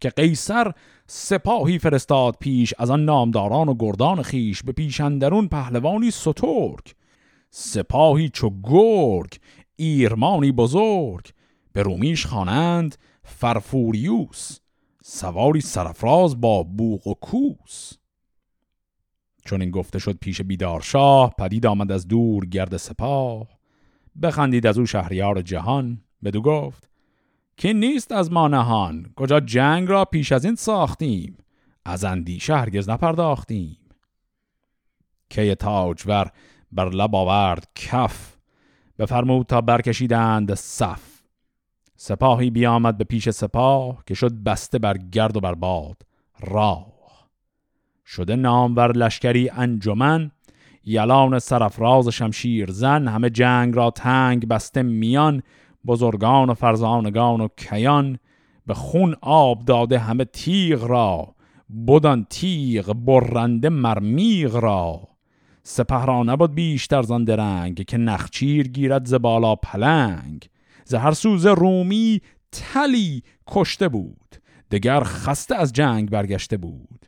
[0.00, 0.72] که قیصر
[1.14, 6.94] سپاهی فرستاد پیش از آن نامداران و گردان خیش به پیشندرون پهلوانی سترک
[7.50, 9.38] سپاهی چو گرگ
[9.76, 11.30] ایرمانی بزرگ
[11.72, 14.58] به رومیش خوانند فرفوریوس
[15.02, 17.92] سواری سرفراز با بوق و کوس.
[19.44, 23.48] چون این گفته شد پیش بیدار شاه پدید آمد از دور گرد سپاه.
[24.22, 26.91] بخندید از او شهریار جهان بدو گفت
[27.62, 29.12] که نیست از ما نهان.
[29.16, 31.36] کجا جنگ را پیش از این ساختیم؟
[31.84, 33.78] از اندیشه هرگز نپرداختیم.
[35.30, 36.30] که تاجور
[36.72, 38.36] بر لب آورد کف
[38.98, 41.02] بفرمود تا برکشیدند صف.
[41.96, 46.02] سپاهی بیامد به پیش سپاه که شد بسته بر گرد و بر باد.
[46.40, 46.86] راه.
[48.06, 50.30] شده نامور لشکری انجمن
[50.84, 55.42] یلان سرفراز شمشیر زن همه جنگ را تنگ بسته میان
[55.86, 58.18] بزرگان و فرزانگان و کیان
[58.66, 61.34] به خون آب داده همه تیغ را
[61.68, 65.08] بودن تیغ برنده مرمیغ را.
[65.62, 70.48] سپه نبود بیشتر زان درنگ که نخچیر گیرد ز بالا پلنگ.
[70.84, 72.20] ز سوز رومی
[72.52, 74.36] تلی کشته بود
[74.70, 77.06] دگر خسته از جنگ برگشته بود.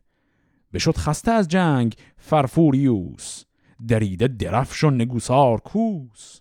[0.72, 3.44] بشد خسته از جنگ فرفوریوس
[3.88, 6.40] دریده درفش و نگوسار کوس.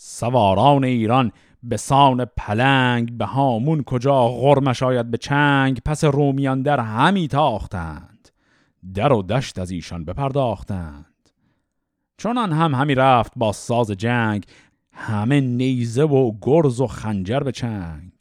[0.00, 1.32] سواران ایران
[1.62, 8.28] به سان پلنگ به هامون کجا غرمش آید به چنگ پس رومیان در همی تاختند.
[8.94, 11.30] در و دشت از ایشان بپرداختند.
[12.18, 14.44] چونان هم همی رفت با ساز جنگ
[14.92, 18.12] همه نیزه و گرز و خنجر به چنگ.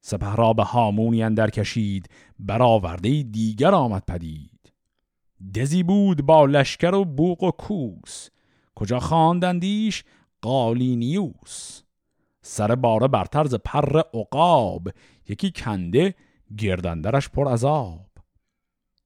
[0.00, 2.08] سپه را به هامونی اندر کشید
[2.38, 4.72] برآورده دیگر آمد پدید.
[5.54, 8.28] دزی بود با لشکر و بوق و کوس.
[8.74, 10.04] کجا خواندندیش
[10.42, 11.82] قالینیوس.
[12.42, 14.88] سر باره بر طرز پر عقاب
[15.28, 16.14] یکی کنده
[16.58, 18.08] گردندرش پر عذاب.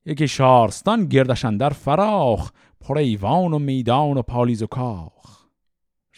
[0.07, 5.47] یکی شارستان گردشندر فراخ پر ایوان و میدان و پالیز و کاخ.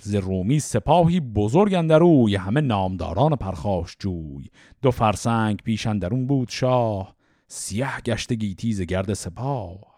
[0.00, 4.50] ز رومی سپاهی بزرگ اندروی همه نامداران پرخاش جوی.
[4.82, 7.14] دو فرسنگ پیش اندرون بود شاه
[7.48, 9.93] سیه گشته گیتی گرد سپاه.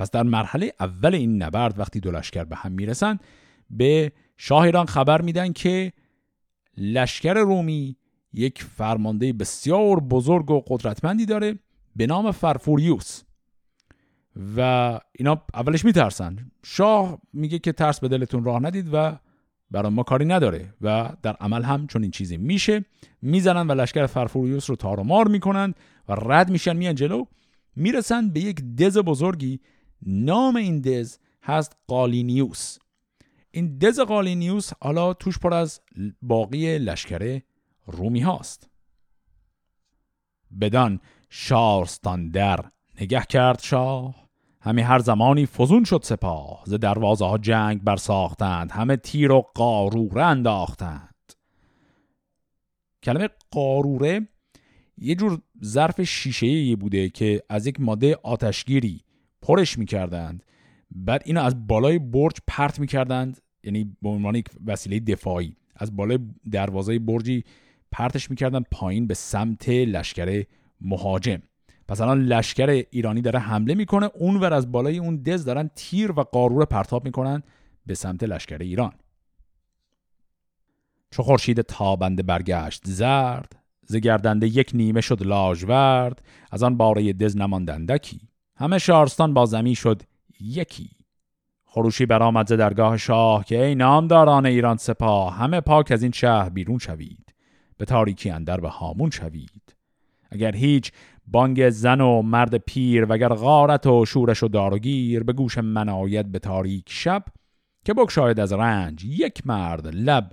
[0.00, 3.18] پس در مرحله اول این نبرد وقتی دو لشکر به هم می‌رسن
[3.70, 5.92] به شاه ایران خبر میدن که
[6.76, 7.96] لشکر رومی
[8.32, 11.58] یک فرمانده بسیار بزرگ و قدرتمندی داره
[11.96, 13.22] به نام فرفوریوس.
[14.56, 16.50] و اینا اولش میترسن.
[16.64, 19.18] شاه میگه که ترس به دلتون راه ندید و
[19.70, 22.84] برای ما کاری نداره و در عمل هم چون این چیزی میشه.
[23.22, 25.74] می‌زنن و لشکر فرفوریوس رو تارمار می‌کنن
[26.08, 27.24] و رد میشن میان جلو
[27.76, 29.60] می‌رسن به یک دز بزرگی
[30.06, 32.78] نام این دز هست قالینیوس.
[33.50, 35.80] این دز قالینیوس حالا توش پر از
[36.22, 37.42] باقی لشکره
[37.86, 38.70] رومی هاست.
[40.60, 42.64] بدان شارستان در
[43.00, 44.28] نگه کرد شاه.
[44.60, 46.62] همه هر زمانی فزون شد سپاه.
[46.66, 48.72] ز دروازه ها جنگ برساختند.
[48.72, 51.32] همه تیر و قاروره انداختند.
[53.02, 54.28] کلمه قاروره
[54.98, 59.04] یه جور ظرف شیشه بوده که از یک ماده آتشگیری
[59.42, 60.44] پرش می‌کردند.
[60.90, 63.40] بعد اینو از بالای برج پرت می‌کردند.
[63.64, 65.56] یعنی به عنوان یک وسیله دفاعی.
[65.76, 66.18] از بالای
[66.50, 67.44] دروازه برجی
[67.92, 70.44] پرتش می‌کردن پایین به سمت لشکر
[70.80, 71.42] مهاجم.
[71.88, 74.10] پس الان لشکر ایرانی داره حمله می‌کنه.
[74.14, 77.42] اونور از بالای اون دز دارن تیر و قارور پرتاب می‌کنن
[77.86, 78.92] به سمت لشکر ایران.
[81.10, 87.36] چو خورشید تابنده برگشت زرد ز گردنده یک نیمه شد لاژورد از آن باره دز
[87.36, 88.20] نماندندکی
[88.60, 90.02] همه شارستان با زمین شد.
[90.40, 90.90] یکی.
[91.64, 96.48] خروشی برآمد ز درگاه شاه که ای نامداران ایران سپاه همه پاک از این شهر
[96.48, 97.34] بیرون شوید.
[97.78, 99.76] به تاریکی اندر به هامون شوید.
[100.30, 100.92] اگر هیچ
[101.26, 106.38] بانگ زن و مرد پیر وگر غارت و شورش و داروگیر به گوش من به
[106.38, 107.24] تاریک شب
[107.84, 110.32] که بگشاید از رنج یک مرد لب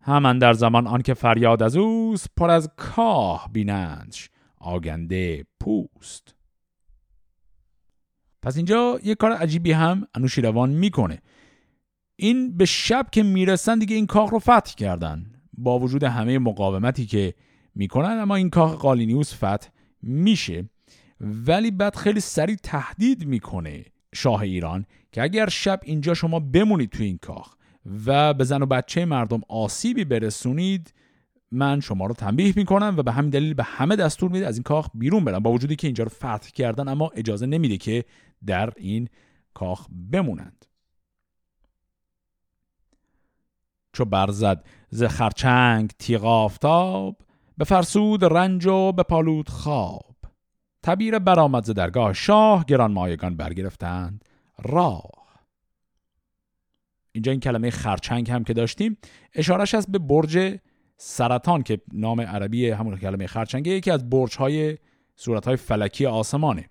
[0.00, 6.33] همان در زمان آنکه فریاد از اوست پر از کاه بینندش آگنده پوست.
[8.44, 11.22] پس اینجا یه کار عجیبی هم انوشیروان می‌کنه.
[12.16, 15.26] این به شب که می‌رسن دیگه این کاخ رو فتح کردن.
[15.52, 17.34] با وجود همه مقاومتی که
[17.74, 19.68] می‌کنن اما این کاخ قالینیوس فتح
[20.02, 20.70] میشه.
[21.20, 27.02] ولی بعد خیلی سریع تهدید می‌کنه شاه ایران که اگر شب اینجا شما بمونید تو
[27.02, 27.54] این کاخ
[28.06, 30.94] و به زن و بچه مردم آسیبی برسونید
[31.54, 34.62] من شما رو تنبیه می‌کنم و به همین دلیل به همه دستور میده از این
[34.62, 38.04] کاخ بیرون برن با وجودی که اینجا رو فتح کردن اما اجازه نمیده که
[38.46, 39.08] در این
[39.54, 40.64] کاخ بمونند.
[43.92, 47.16] چو برزد ز خرچنگ تیغ آفتاب
[47.58, 50.16] به فرسود رنج و به پالود خواب.
[50.82, 54.24] تبیر برآمد ز درگاه شاه گران مایگان برگرفتند
[54.62, 55.10] راه.
[57.12, 58.96] اینجا این کلمه خرچنگ هم که داشتیم
[59.34, 60.58] اشارش است به برج
[60.96, 64.78] سرطان که نام عربی همون کلمه خرچنگه یکی از برج های
[65.16, 66.68] صورت های فلکی آسمانه.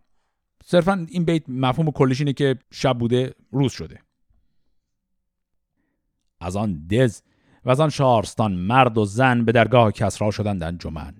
[0.65, 3.99] صرفا این بیت مفهوم کلیش اینه که شب بوده روز شده.
[6.39, 7.21] از آن دز
[7.65, 11.13] و از آن شارستان مرد و زن به درگاه کسرا شدند انجمن.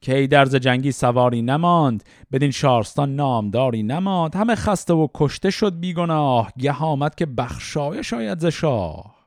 [0.00, 4.36] که ای درز جنگی سواری نماند بدین شارستان نامداری نماند.
[4.36, 9.17] همه خسته و کشته شد بیگناه گه آمد که بخشایش شاید ز شاه.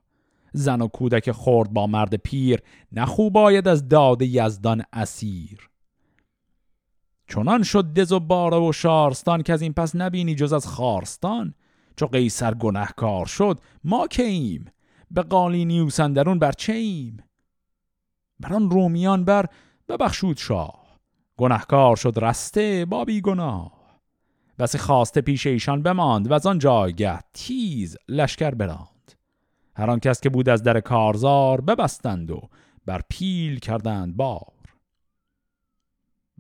[0.52, 2.62] زن و کودک خورد با مرد پیر
[2.92, 5.70] نخوب باید از داد یزدان اسیر.
[7.28, 11.54] چنان شد دز و باره و شارستان که از این پس نبینی جز از خارستان.
[11.96, 14.66] چو قیصر گنهکار شد ما که ایم؟
[15.12, 17.24] به قالینیوس اندرون بر چه ایم؟
[18.40, 19.46] بر آن رومیان بر
[19.90, 20.82] ببخشود شاه.
[21.38, 23.82] گنهکار شد رسته با گناه
[24.60, 28.91] بس خواسته پیش ایشان بماند و از آن جایگه تیز لشکر براند.
[29.76, 32.50] هر آن کس که بود از در کارزار ببستند و
[32.86, 34.54] بر پیل کردند بار.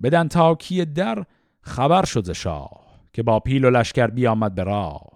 [0.04, 1.26] بدن تاکی در
[1.62, 2.82] خبر شد شاه
[3.14, 5.12] که با پیل و لشکر بیامد به راه.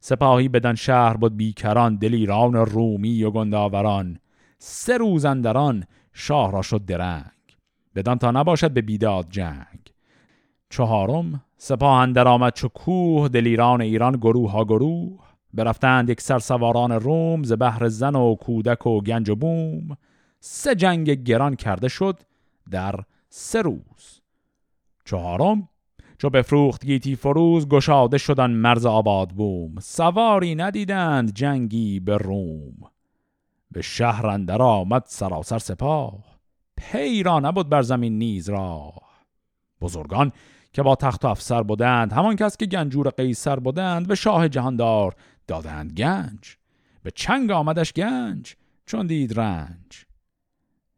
[0.00, 4.18] سپاهی بدن شهر بود بیکران دلیران رومی و گنداوران.
[4.58, 7.24] سه روز اندران شاه را شد درنگ.
[7.94, 9.92] بدان تا نباشد به بیداد جنگ.
[10.70, 15.29] چهارم سپاه اندر آمد چو کوه دلیران ایران گروه ها گروه.
[15.54, 19.96] برفتند یک سر سواران روم ز بهر زن و کودک و گنج و بوم.
[20.40, 22.20] سه جنگ گران کرده شد
[22.70, 22.94] در
[23.28, 24.20] سه روز.
[25.04, 25.68] چهارم
[26.18, 29.80] چو بفروخت گیتی فروز گشاده شدن مرز آباد بوم.
[29.80, 32.74] سواری ندیدند جنگی به روم.
[33.70, 36.24] به شهر اندر آمد سراسر سپاه.
[36.76, 38.92] پیرا نبود بر زمین نیز را
[39.80, 40.32] بزرگان
[40.72, 45.14] که با تخت و افسر بودند همان کس که گنجور قیصر بودند به شاه جهاندار
[45.50, 46.56] دادند گنج.
[47.02, 48.54] به چنگ آمدش گنج
[48.86, 50.04] چون دید رنج.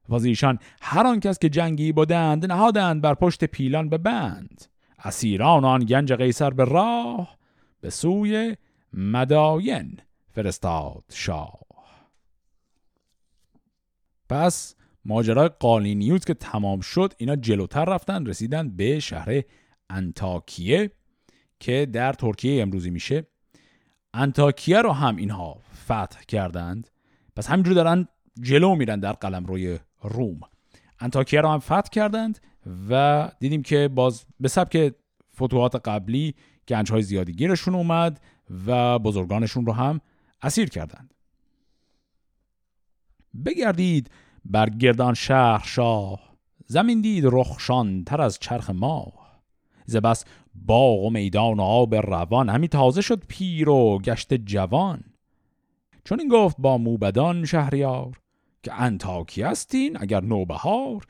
[0.09, 4.65] و ایشان هر آن کس که جنگی بودند نهادند بر پشت پیلان به بند.
[4.99, 7.39] اسیران آن گنج قیصر به راه
[7.81, 8.57] به سوی
[8.93, 9.99] مداین
[10.31, 11.61] فرستاد شاه.
[14.29, 19.43] پس ماجرای قالینیوز که تمام شد اینا جلوتر رفتن رسیدن به شهر
[19.91, 20.91] انتاکیه
[21.61, 23.27] که در ترکیه امروزی میشه.
[24.15, 26.91] انتاکیه رو هم اینها فتح کردند.
[27.37, 28.09] پس همینجور دارن
[28.41, 30.41] جلو میرن در قلم روی روم.
[31.01, 32.39] انتاکیه رو هم فتح کردند
[32.91, 34.95] و دیدیم که باز به سبک
[35.37, 36.35] فتوحات قبلی
[36.69, 38.21] گنج های زیادی گیرشون اومد
[38.67, 40.01] و بزرگانشون رو هم
[40.43, 41.15] اسیر کردند.
[43.45, 44.11] بگردید
[44.45, 46.21] بر گردان شهر شاه.
[46.67, 49.13] زمین دید رخشان تر از چرخ ما
[49.87, 52.49] زبس باغ و میدان و آب روان.
[52.49, 55.05] همی تازه شد پیر و گشت جوان.
[56.05, 58.21] چون این گفت با موبدان شهریار
[58.63, 61.05] که انتاکی استین اگر نوبهار.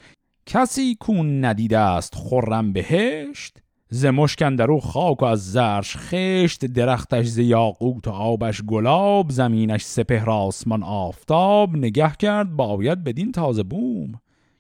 [0.47, 3.59] کسی کون ندیده است خرم بهشت.
[3.89, 6.65] ز مشکن درو خاک و از زرش خشت.
[6.65, 9.31] درختش ز یاقوت و آبش گلاب.
[9.31, 11.77] زمینش سپهر آسمان آفتاب.
[11.77, 14.13] نگه کرد باید بدین تازه بوم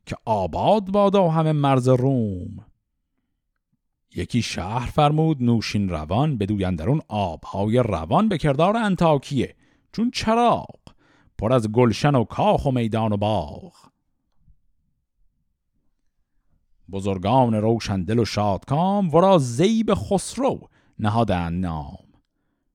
[0.07, 2.72] که آباد بادا همه مرز روم.
[4.17, 9.57] یکی شهر فرمود نوشین روان بدوی اندرون آبهای روان به کردار انتاکیه.
[9.93, 10.81] چون چراغ
[11.39, 13.73] پر از گلشن و کاخ و میدان و باغ.
[16.93, 20.61] بزرگان روشندل و شادکام ورا زیب خسرو
[20.99, 21.97] نهادن نام.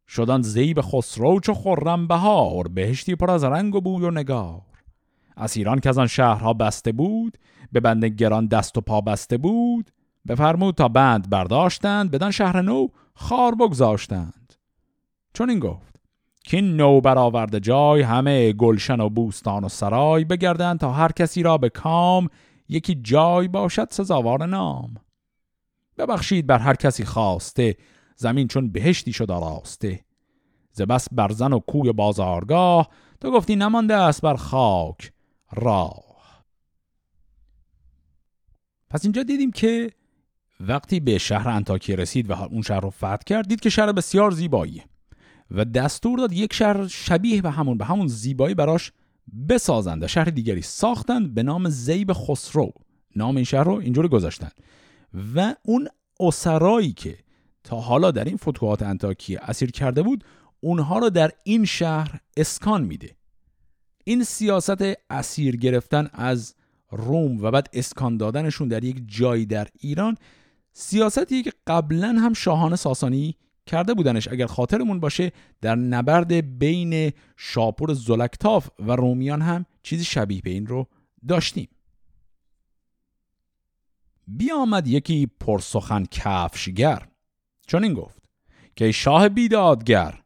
[0.08, 4.62] شدن زیب خسرو چو خرم بهار بهشتی پر از رنگ و بوی و نگار.
[5.38, 7.38] اسیران که از آن شهرها بسته بود
[7.72, 9.92] به بند گران دست و پا بسته بود
[10.28, 14.54] بفرمود تا بند برداشتند بدان شهر نو خار بگذاشتند.
[15.34, 16.02] چون این گفت
[16.44, 21.58] که نو برآورده جای همه گلشن و بوستان و سرای بگردند تا هر کسی را
[21.58, 22.30] به کام
[22.70, 24.96] یکی جای باشد سزاوار نام.
[25.98, 27.78] ببخشید بر هر کسی خواسته
[28.16, 30.06] زمین چون بهشتی شد آراسته.
[30.72, 32.90] ز بس برزن و کوی بازارگاه
[33.22, 35.12] تو گفتی نمانده است بر خاک
[35.52, 36.08] راه.
[38.90, 39.92] پس اینجا دیدیم که
[40.60, 44.32] وقتی به شهر انتاکیه رسید و اون شهر رو فتح کرد دید که شهر بسیار
[44.32, 44.84] زیباییه
[45.52, 48.92] و دستور داد یک شهر شبیه به همون به همون زیبایی براش
[49.50, 52.72] بسازند و شهر دیگری ساختند به نام زیب خسرو.
[53.16, 54.50] نام این شهر رو اینجوری گذاشتن
[55.36, 55.88] و اون
[56.20, 57.18] اسرایی که
[57.64, 60.24] تا حالا در این فتوحات انتاکیه اسیر کرده بود
[60.60, 63.16] اونها رو در این شهر اسکان میده.
[64.04, 66.56] این سیاست اسیر گرفتن از
[66.92, 70.18] روم و بعد اسکان دادنشون در یک جایی در ایران
[70.80, 74.28] سیاستی که قبلا هم شاهان ساسانی کرده بودنش.
[74.28, 80.68] اگر خاطرمون باشه در نبرد بین شاپور زلکتاف و رومیان هم چیزی شبیه به این
[80.68, 80.88] رو
[81.28, 81.68] داشتیم.
[84.28, 87.08] بیامد یکی پرسخن کفشگر.
[87.68, 88.30] چون این گفت
[88.76, 90.22] که شاه بیدادگر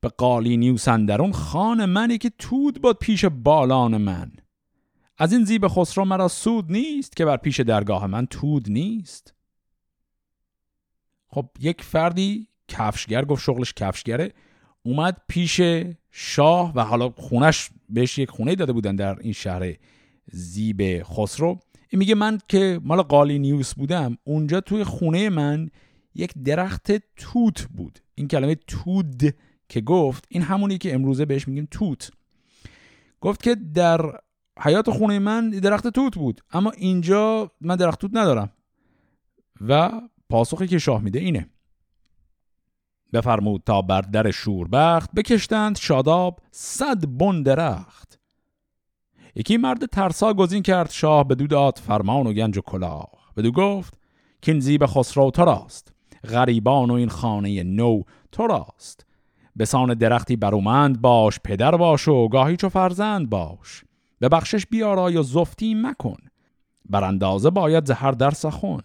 [0.00, 4.32] به قالی نیوسندرون خان منی که تود باد پیش بالان من.
[5.18, 9.35] از این زیب خسرو مرا سود نیست که بر پیش درگاه من تود نیست.
[11.28, 14.32] خب یک فردی کفشگر گفت شغلش کفشگره
[14.82, 15.60] اومد پیش
[16.10, 19.74] شاه و حالا خونش بهش یک خونه داده بودن در این شهر
[20.32, 21.58] زیب خسرو.
[21.88, 25.70] این میگه من که مال قالی نیوس بودم اونجا توی خونه من
[26.14, 27.98] یک درخت توت بود.
[28.14, 29.34] این کلمه تود
[29.68, 32.10] که گفت این همونی که امروزه بهش میگیم توت.
[33.20, 34.20] گفت که در
[34.60, 38.52] حیات خونه من درخت توت بود اما اینجا من درخت توت ندارم.
[39.68, 40.00] و
[40.30, 41.50] پاسخی که شاه میده اینه.
[43.12, 48.20] بفرمود تا بر در شوربخت بکشتند شاداب صد بن درخت.
[49.34, 53.10] یکی مرد ترسا گزین کرد شاه به داد فرمان و گنج و کلاه.
[53.36, 53.98] بدو گفت
[54.42, 55.92] که زیب خسرو تو راست
[56.24, 58.02] غریبان و این خانه نو
[58.32, 59.06] تو راست.
[59.58, 63.84] بسان درختی برومند باش پدر باش و گاهی چو فرزند باش.
[64.18, 66.16] به بخشش بیارا یا زفتی مکن
[66.90, 68.82] بر اندازه باید زهر در سخن.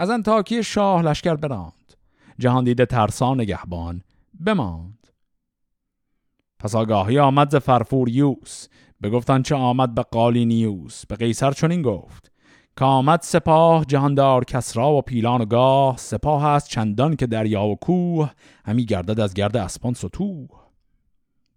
[0.00, 1.72] از انتاکی شاه لشکر براند.
[2.38, 4.02] جهان دیده ترسان نگهبان
[4.40, 5.06] بماند.
[6.58, 8.66] پس آگاهی آمد ز فرفوریوس.
[9.02, 11.06] بگفتن چه آمد به قالینیوس.
[11.06, 12.32] به قیصر چنین گفت.
[12.78, 15.96] که آمد سپاه جهاندار کسرا و پیلان و گاه.
[15.96, 18.30] سپاه است چندان که دریا و کوه.
[18.64, 20.48] همی گردد از گرد اسپان سطوح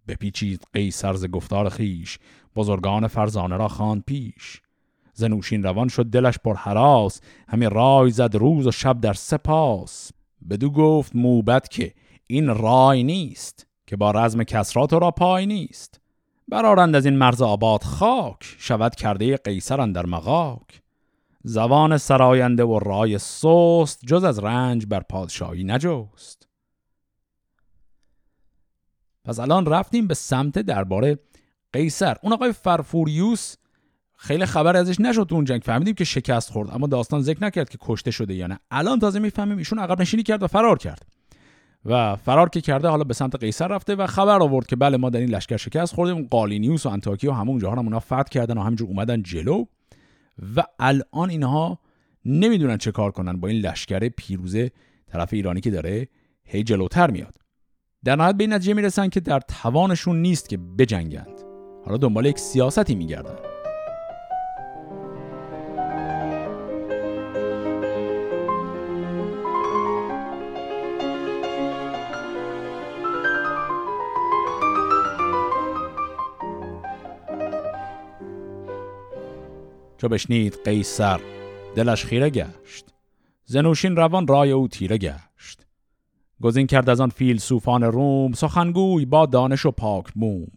[0.08, 2.18] بپیچید قیصر ز گفتار خیش
[2.56, 4.62] بزرگان فرزانه را خواند پیش.
[5.14, 7.20] زنوشین روان شد دلش پر حراس.
[7.48, 10.12] همی رای زد روز و شب در سپاس.
[10.50, 11.94] بدو گفت موبت که
[12.26, 16.00] این رای نیست که با رزم کسرا تو را پای نیست.
[16.48, 20.82] برارند از این مرز آباد خاک شود کرده قیصر در مغاک.
[21.44, 26.48] زبان سراینده و رای سست جز از رنج بر پادشاهی نجست.
[29.24, 31.18] پس الان رفتیم به سمت درباره
[31.72, 32.16] قیصر.
[32.22, 33.56] اون آقای فرفوریوس
[34.24, 35.62] خیلی خبر ازش نشد تو اون جنگ.
[35.62, 38.58] فهمیدیم که شکست خورد اما داستان ذکر نکرد که کشته شده یا نه.
[38.70, 41.02] الان تازه می‌فهمیم ایشون عقب نشینی کرد و فرار کرد.
[41.84, 45.10] و فرار که کرده حالا به سمت قیصر رفته و خبر آورد که بله ما
[45.10, 46.26] در این لشکر شکست خوردیم.
[46.30, 49.64] قالینیوس و انتاکی و همون جاها هم اونا فتح کردن و همینجور اومدن جلو.
[50.56, 51.78] و الان اینها
[52.24, 54.70] نمی‌دونن چه کار کنن با این لشکر پیروزه
[55.06, 56.08] طرف ایرانی که داره
[56.44, 57.34] هی جلوتر میاد.
[58.04, 61.40] در نهایت به این نتیجه می‌رسن که در توانشون نیست که بجنگند.
[61.84, 63.34] حالا دنبال یک سیاستی میگردن.
[80.02, 81.20] چو بشنید قیصر
[81.74, 82.84] دلش خیره گشت.
[83.44, 85.66] زنوشین روان رای او تیره گشت.
[86.40, 90.48] گزین کرد از آن فیلسوفان روم سخنگوی با دانش و پاک موم.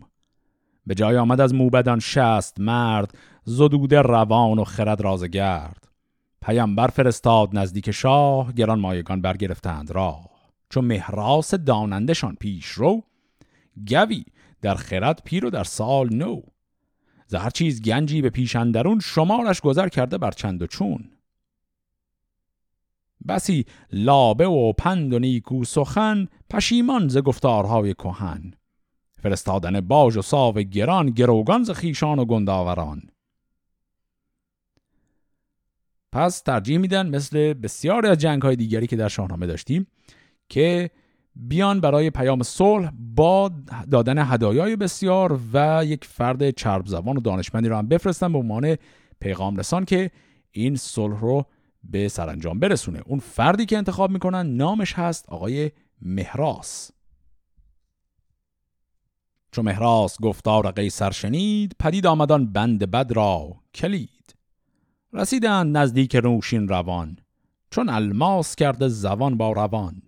[0.88, 5.88] به جای آمد از موبدان شست مرد زدوده روان و خرد رازگرد
[6.42, 10.30] پیامبر فرستاد نزدیک شاه گران مایگان برگرفتند راه.
[10.70, 13.04] چو مهراس دانندشان پیش رو
[13.90, 14.26] گوی
[14.62, 16.42] در خرد پیر و در سال نو.
[17.28, 21.10] ز هر چیز گنجی به پیش اندرون شمارش گذر کرده بر چند و چون.
[23.28, 28.54] بسی لابه و پند و نیکو سخن پشیمان ز گفتارهای کهن.
[29.22, 33.02] فرستادن باج و ساو گران گروگان ز خیشان و گنداوران.
[36.12, 39.88] پس ترجیح میدن مثل بسیاری از جنگ های دیگری که در شاهنامه داشتیم
[40.50, 40.92] که
[41.36, 43.52] بیان برای پیام صلح با
[43.92, 48.78] دادن هدایای بسیار و یک فرد چرب زبان و دانشمندی رو هم بفرستن به عنوان
[49.20, 50.12] پیغام رسان که
[50.52, 51.46] این صلح رو
[51.84, 53.02] به سرانجام برسونه.
[53.06, 55.72] اون فردی که انتخاب می‌کنن نامش هست آقای
[56.02, 56.92] مهراس.
[59.52, 64.36] چون مهراس گفتار قیصر شنید پدید آمدان بند بد را کلید.
[65.14, 67.18] رسیدند نزدیک روشین روان
[67.70, 70.02] چون الماس کرده زبان با روان.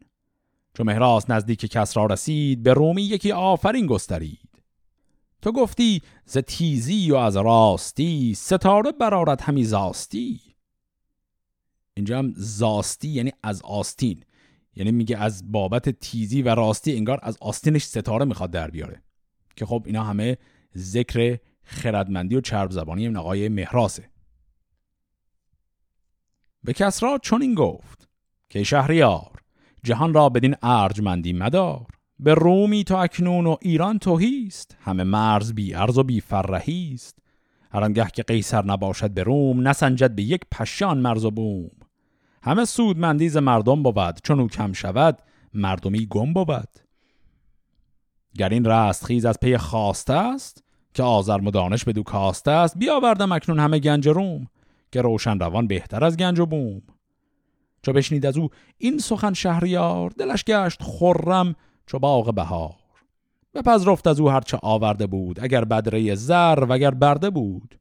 [0.78, 4.50] چون مهراس نزدیک کس را رسید به رومی یکی آفرین گسترید.
[5.42, 10.42] تو گفتی ز تیزی و از راستی ستاره برارد همی زاستی.
[11.94, 14.24] اینجا هم زاستی یعنی از آستین.
[14.76, 19.02] یعنی میگه از بابت تیزی و راستی انگار از آستینش ستاره می‌خواد در بیاره.
[19.56, 20.38] که خب اینا همه
[20.78, 24.10] ذکر خردمندی و چرب زبانی این آقای مهراسه
[26.64, 28.10] به کسرا این گفت
[28.50, 29.37] که شهریار
[29.84, 31.86] جهان را بدین ارجمندی مدار.
[32.20, 37.20] به رومی تو اکنون و ایران توهیست همه مرز بی ارز و بی فرهیست
[37.72, 41.72] هرانگه که قیصر نباشد به روم نسنجد به یک پشان مرز و بوم.
[42.44, 44.20] همه سود مندیز مردم بود.
[44.24, 45.18] چون او کم شود
[45.54, 46.70] مردمی گم بود.
[48.38, 50.64] گر این رستخیز از پی خواسته است
[50.94, 54.48] که آزر مدانش به دو کاسته است بیاوردم اکنون همه گنج روم
[54.92, 56.82] که روشن روان بهتر از گنج و بوم.
[57.82, 61.56] چو بشنید از او این سخن شهریار دلش گشت خرم
[61.86, 62.76] چو باغ بهار.
[63.54, 67.80] بپذرفت از او هرچه آورده بود اگر بدره زر وگر برده بود.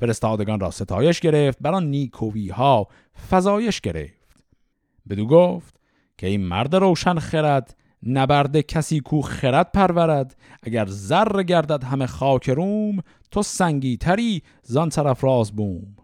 [0.00, 2.88] فرستادگان را ستایش گرفت بر آن نیکویی ها
[3.30, 4.44] فزایش گرفت.
[5.08, 5.80] بدو گفت
[6.18, 7.76] که این مرد روشن خرد
[8.06, 10.36] نبرده کسی کو خرد پرورد.
[10.62, 12.98] اگر زر گردد همه خاک روم
[13.30, 15.96] تو سنگی تری زان طرف راز بوم.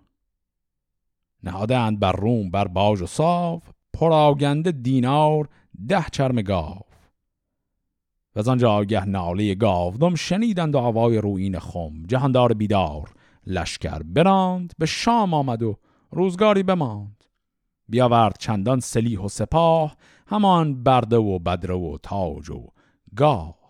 [1.45, 3.63] نهادند بر روم بر باج و صاف
[3.93, 5.49] پراگنده دینار
[5.89, 6.81] ده چرم گاو.
[8.37, 12.03] و از آنجا آگه ناله گاودم شنیدند آوای روین خم.
[12.07, 13.13] جهاندار بیدار
[13.47, 15.77] لشکر براند به شام آمد و
[16.11, 17.25] روزگاری بماند.
[17.89, 22.67] بیاورد چندان سلیح و سپاه همان برده و بدره و تاج و
[23.17, 23.61] گاه.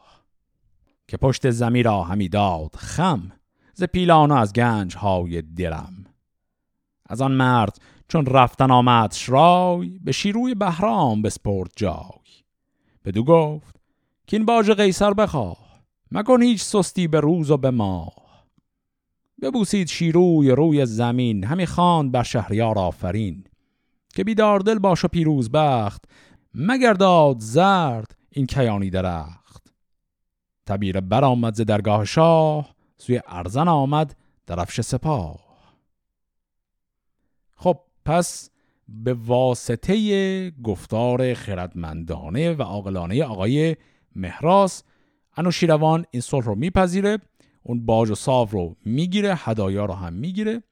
[1.09, 3.33] که پشت زمین را همی داد خم
[3.75, 6.05] ز پیلان از گنج های درم.
[7.11, 12.43] از آن مرد چون رفتن آمد شرای به شیروی بهرام بسپرد جای.
[13.05, 13.77] بدو گفت
[14.27, 15.59] که این باج قیصر بخواه
[16.13, 18.13] مکن هیچ سستی به روز و به ماه.
[19.43, 23.45] ببوسید شیروی روی زمین همی خواند بر شهریار آفرین
[24.15, 26.05] که بیدار دل باش و پیروز بخت
[26.55, 29.73] مگرداد زرد این کیانی درخت.
[30.67, 35.50] تبیر برآمد ز درگاه شاه سوی ارزن آمد درفش سپاه.
[37.63, 38.51] خب پس
[38.89, 43.77] به واسطه گفتار خردمندانه و عاقلانه آقای
[44.17, 44.83] مهراس
[45.37, 47.19] انوشیروان این صلح رو میپذیره
[47.63, 50.63] اون باج و صاف رو می‌گیره هدایا رو هم می‌گیره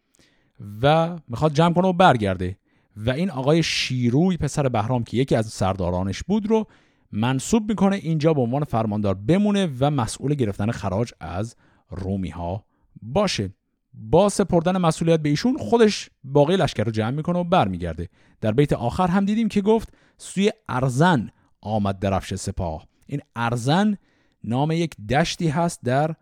[0.82, 2.58] و می‌خواد جمع کنه و برگرده.
[2.96, 6.66] و این آقای شیروی پسر بهرام که یکی از سردارانش بود رو
[7.12, 11.56] منصوب می‌کنه اینجا به عنوان فرماندار بمونه و مسئول گرفتن خراج از
[11.90, 12.64] رومی ها
[13.02, 13.50] باشه.
[13.94, 18.08] با سپردن مسئولیت به ایشون خودش باقی لشکر رو جمع می‌کنه و برمیگرده.
[18.40, 21.30] در بیت آخر هم دیدیم که گفت سوی ارزن
[21.60, 22.86] آمد درفش سپاه.
[23.06, 23.96] این ارزن
[24.44, 26.14] نام یک دشتی هست در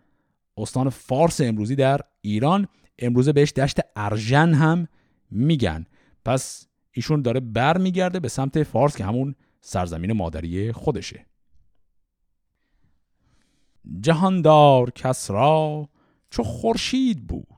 [0.56, 2.68] استان فارس امروزی در ایران.
[2.98, 4.88] امروزه بهش دشت ارژن هم
[5.30, 5.86] میگن.
[6.24, 11.26] پس ایشون داره برمیگرده به سمت فارس که همون سرزمین مادری خودشه.
[14.00, 15.88] جهاندار کسرا
[16.30, 17.55] چو خورشید بود.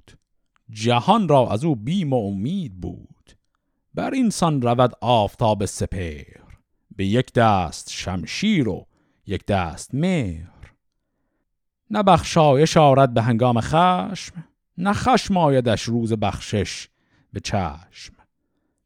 [0.70, 3.32] جهان را از او بیم و امید بود.
[3.94, 6.40] بر اینسان رود آفتاب سپر
[6.96, 8.86] به یک دست شمشیر و
[9.26, 10.72] یک دست مهر.
[11.90, 14.44] نه بخشایش آرد به هنگام خشم
[14.78, 16.88] نه خشم آیدش روز بخشش
[17.32, 18.14] به چشم.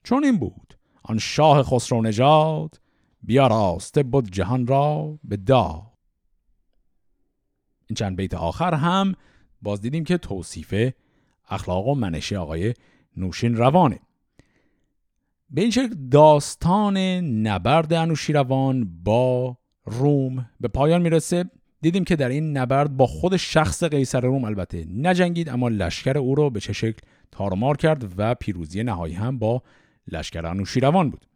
[0.05, 2.81] چون این بود آن شاه خسرو نژاد
[3.23, 5.93] بیا راسته بود جهان را به دا
[7.87, 9.15] این چند بیت آخر هم
[9.63, 10.93] باز دیدیم که توصیف
[11.53, 12.75] اخلاق و منشه آقای
[13.17, 14.01] نوشین روانه
[15.51, 16.97] به این شکل داستان
[17.47, 21.45] نبرد انوشیروان با روم به پایان می‌رسه.
[21.81, 26.35] دیدیم که در این نبرد با خود شخص قیصر روم البته نجنگید اما لشکر او
[26.35, 26.99] را به چه شکل
[27.33, 29.63] تارمار کرد و پیروزی نهایی هم با
[30.09, 31.27] لشکر انوشیروان بود.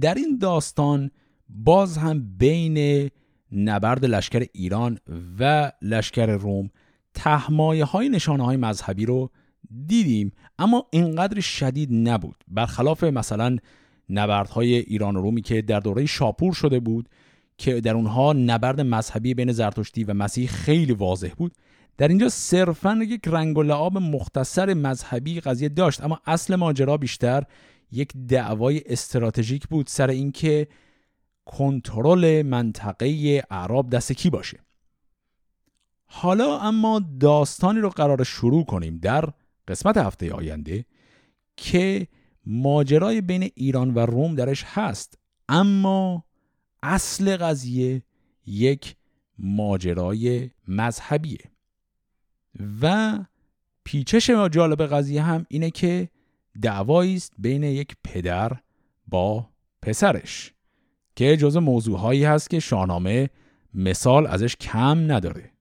[0.00, 1.10] در این داستان
[1.48, 3.10] باز هم بین
[3.52, 4.98] نبرد لشکر ایران
[5.38, 6.70] و لشکر روم
[7.18, 9.30] تهمایه های نشانه های مذهبی رو
[9.86, 12.44] دیدیم اما اینقدر شدید نبود.
[12.48, 13.56] برخلاف مثلا
[14.10, 17.08] نبردهای ایران و رومی که در دوره شاپور شده بود
[17.58, 21.52] که در اونها نبرد مذهبی بین زرتشتی و مسیح خیلی واضح بود
[21.96, 26.04] در اینجا صرفا یک رنگ و لعاب مختصر مذهبی قضیه داشت.
[26.04, 27.42] اما اصل ماجرا بیشتر
[27.92, 30.68] یک دعوای استراتژیک بود سر اینکه
[31.44, 34.58] کنترل منطقه اعراب دست کی باشه.
[36.10, 39.24] حالا اما داستانی رو قرار شروع کنیم در
[39.68, 40.84] قسمت هفته آینده
[41.56, 42.08] که
[42.46, 45.18] ماجرای بین ایران و روم درش هست.
[45.48, 46.24] اما
[46.82, 48.02] اصل قضیه
[48.46, 48.96] یک
[49.38, 51.38] ماجرای مذهبیه.
[52.82, 53.18] و
[53.84, 56.08] پیچش جالب قضیه هم اینه که
[56.62, 58.52] دعوایی است بین یک پدر
[59.06, 59.48] با
[59.82, 60.52] پسرش
[61.16, 63.30] که جز موضوعهایی هست که شاهنامه
[63.74, 65.52] مثال ازش کم نداره.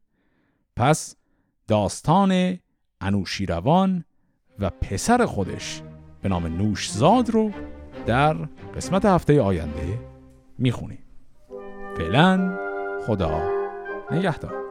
[0.78, 1.16] پس
[1.68, 2.60] داستان
[3.02, 4.06] انوشیروان
[4.60, 5.82] و پسر خودش
[6.22, 7.52] به نام نوشزاد رو
[8.06, 8.34] در
[8.76, 10.00] قسمت هفته آینده
[10.58, 11.04] می‌خونیم.
[11.98, 12.58] فعلا
[13.08, 13.42] خدا
[14.12, 14.67] نگهدار.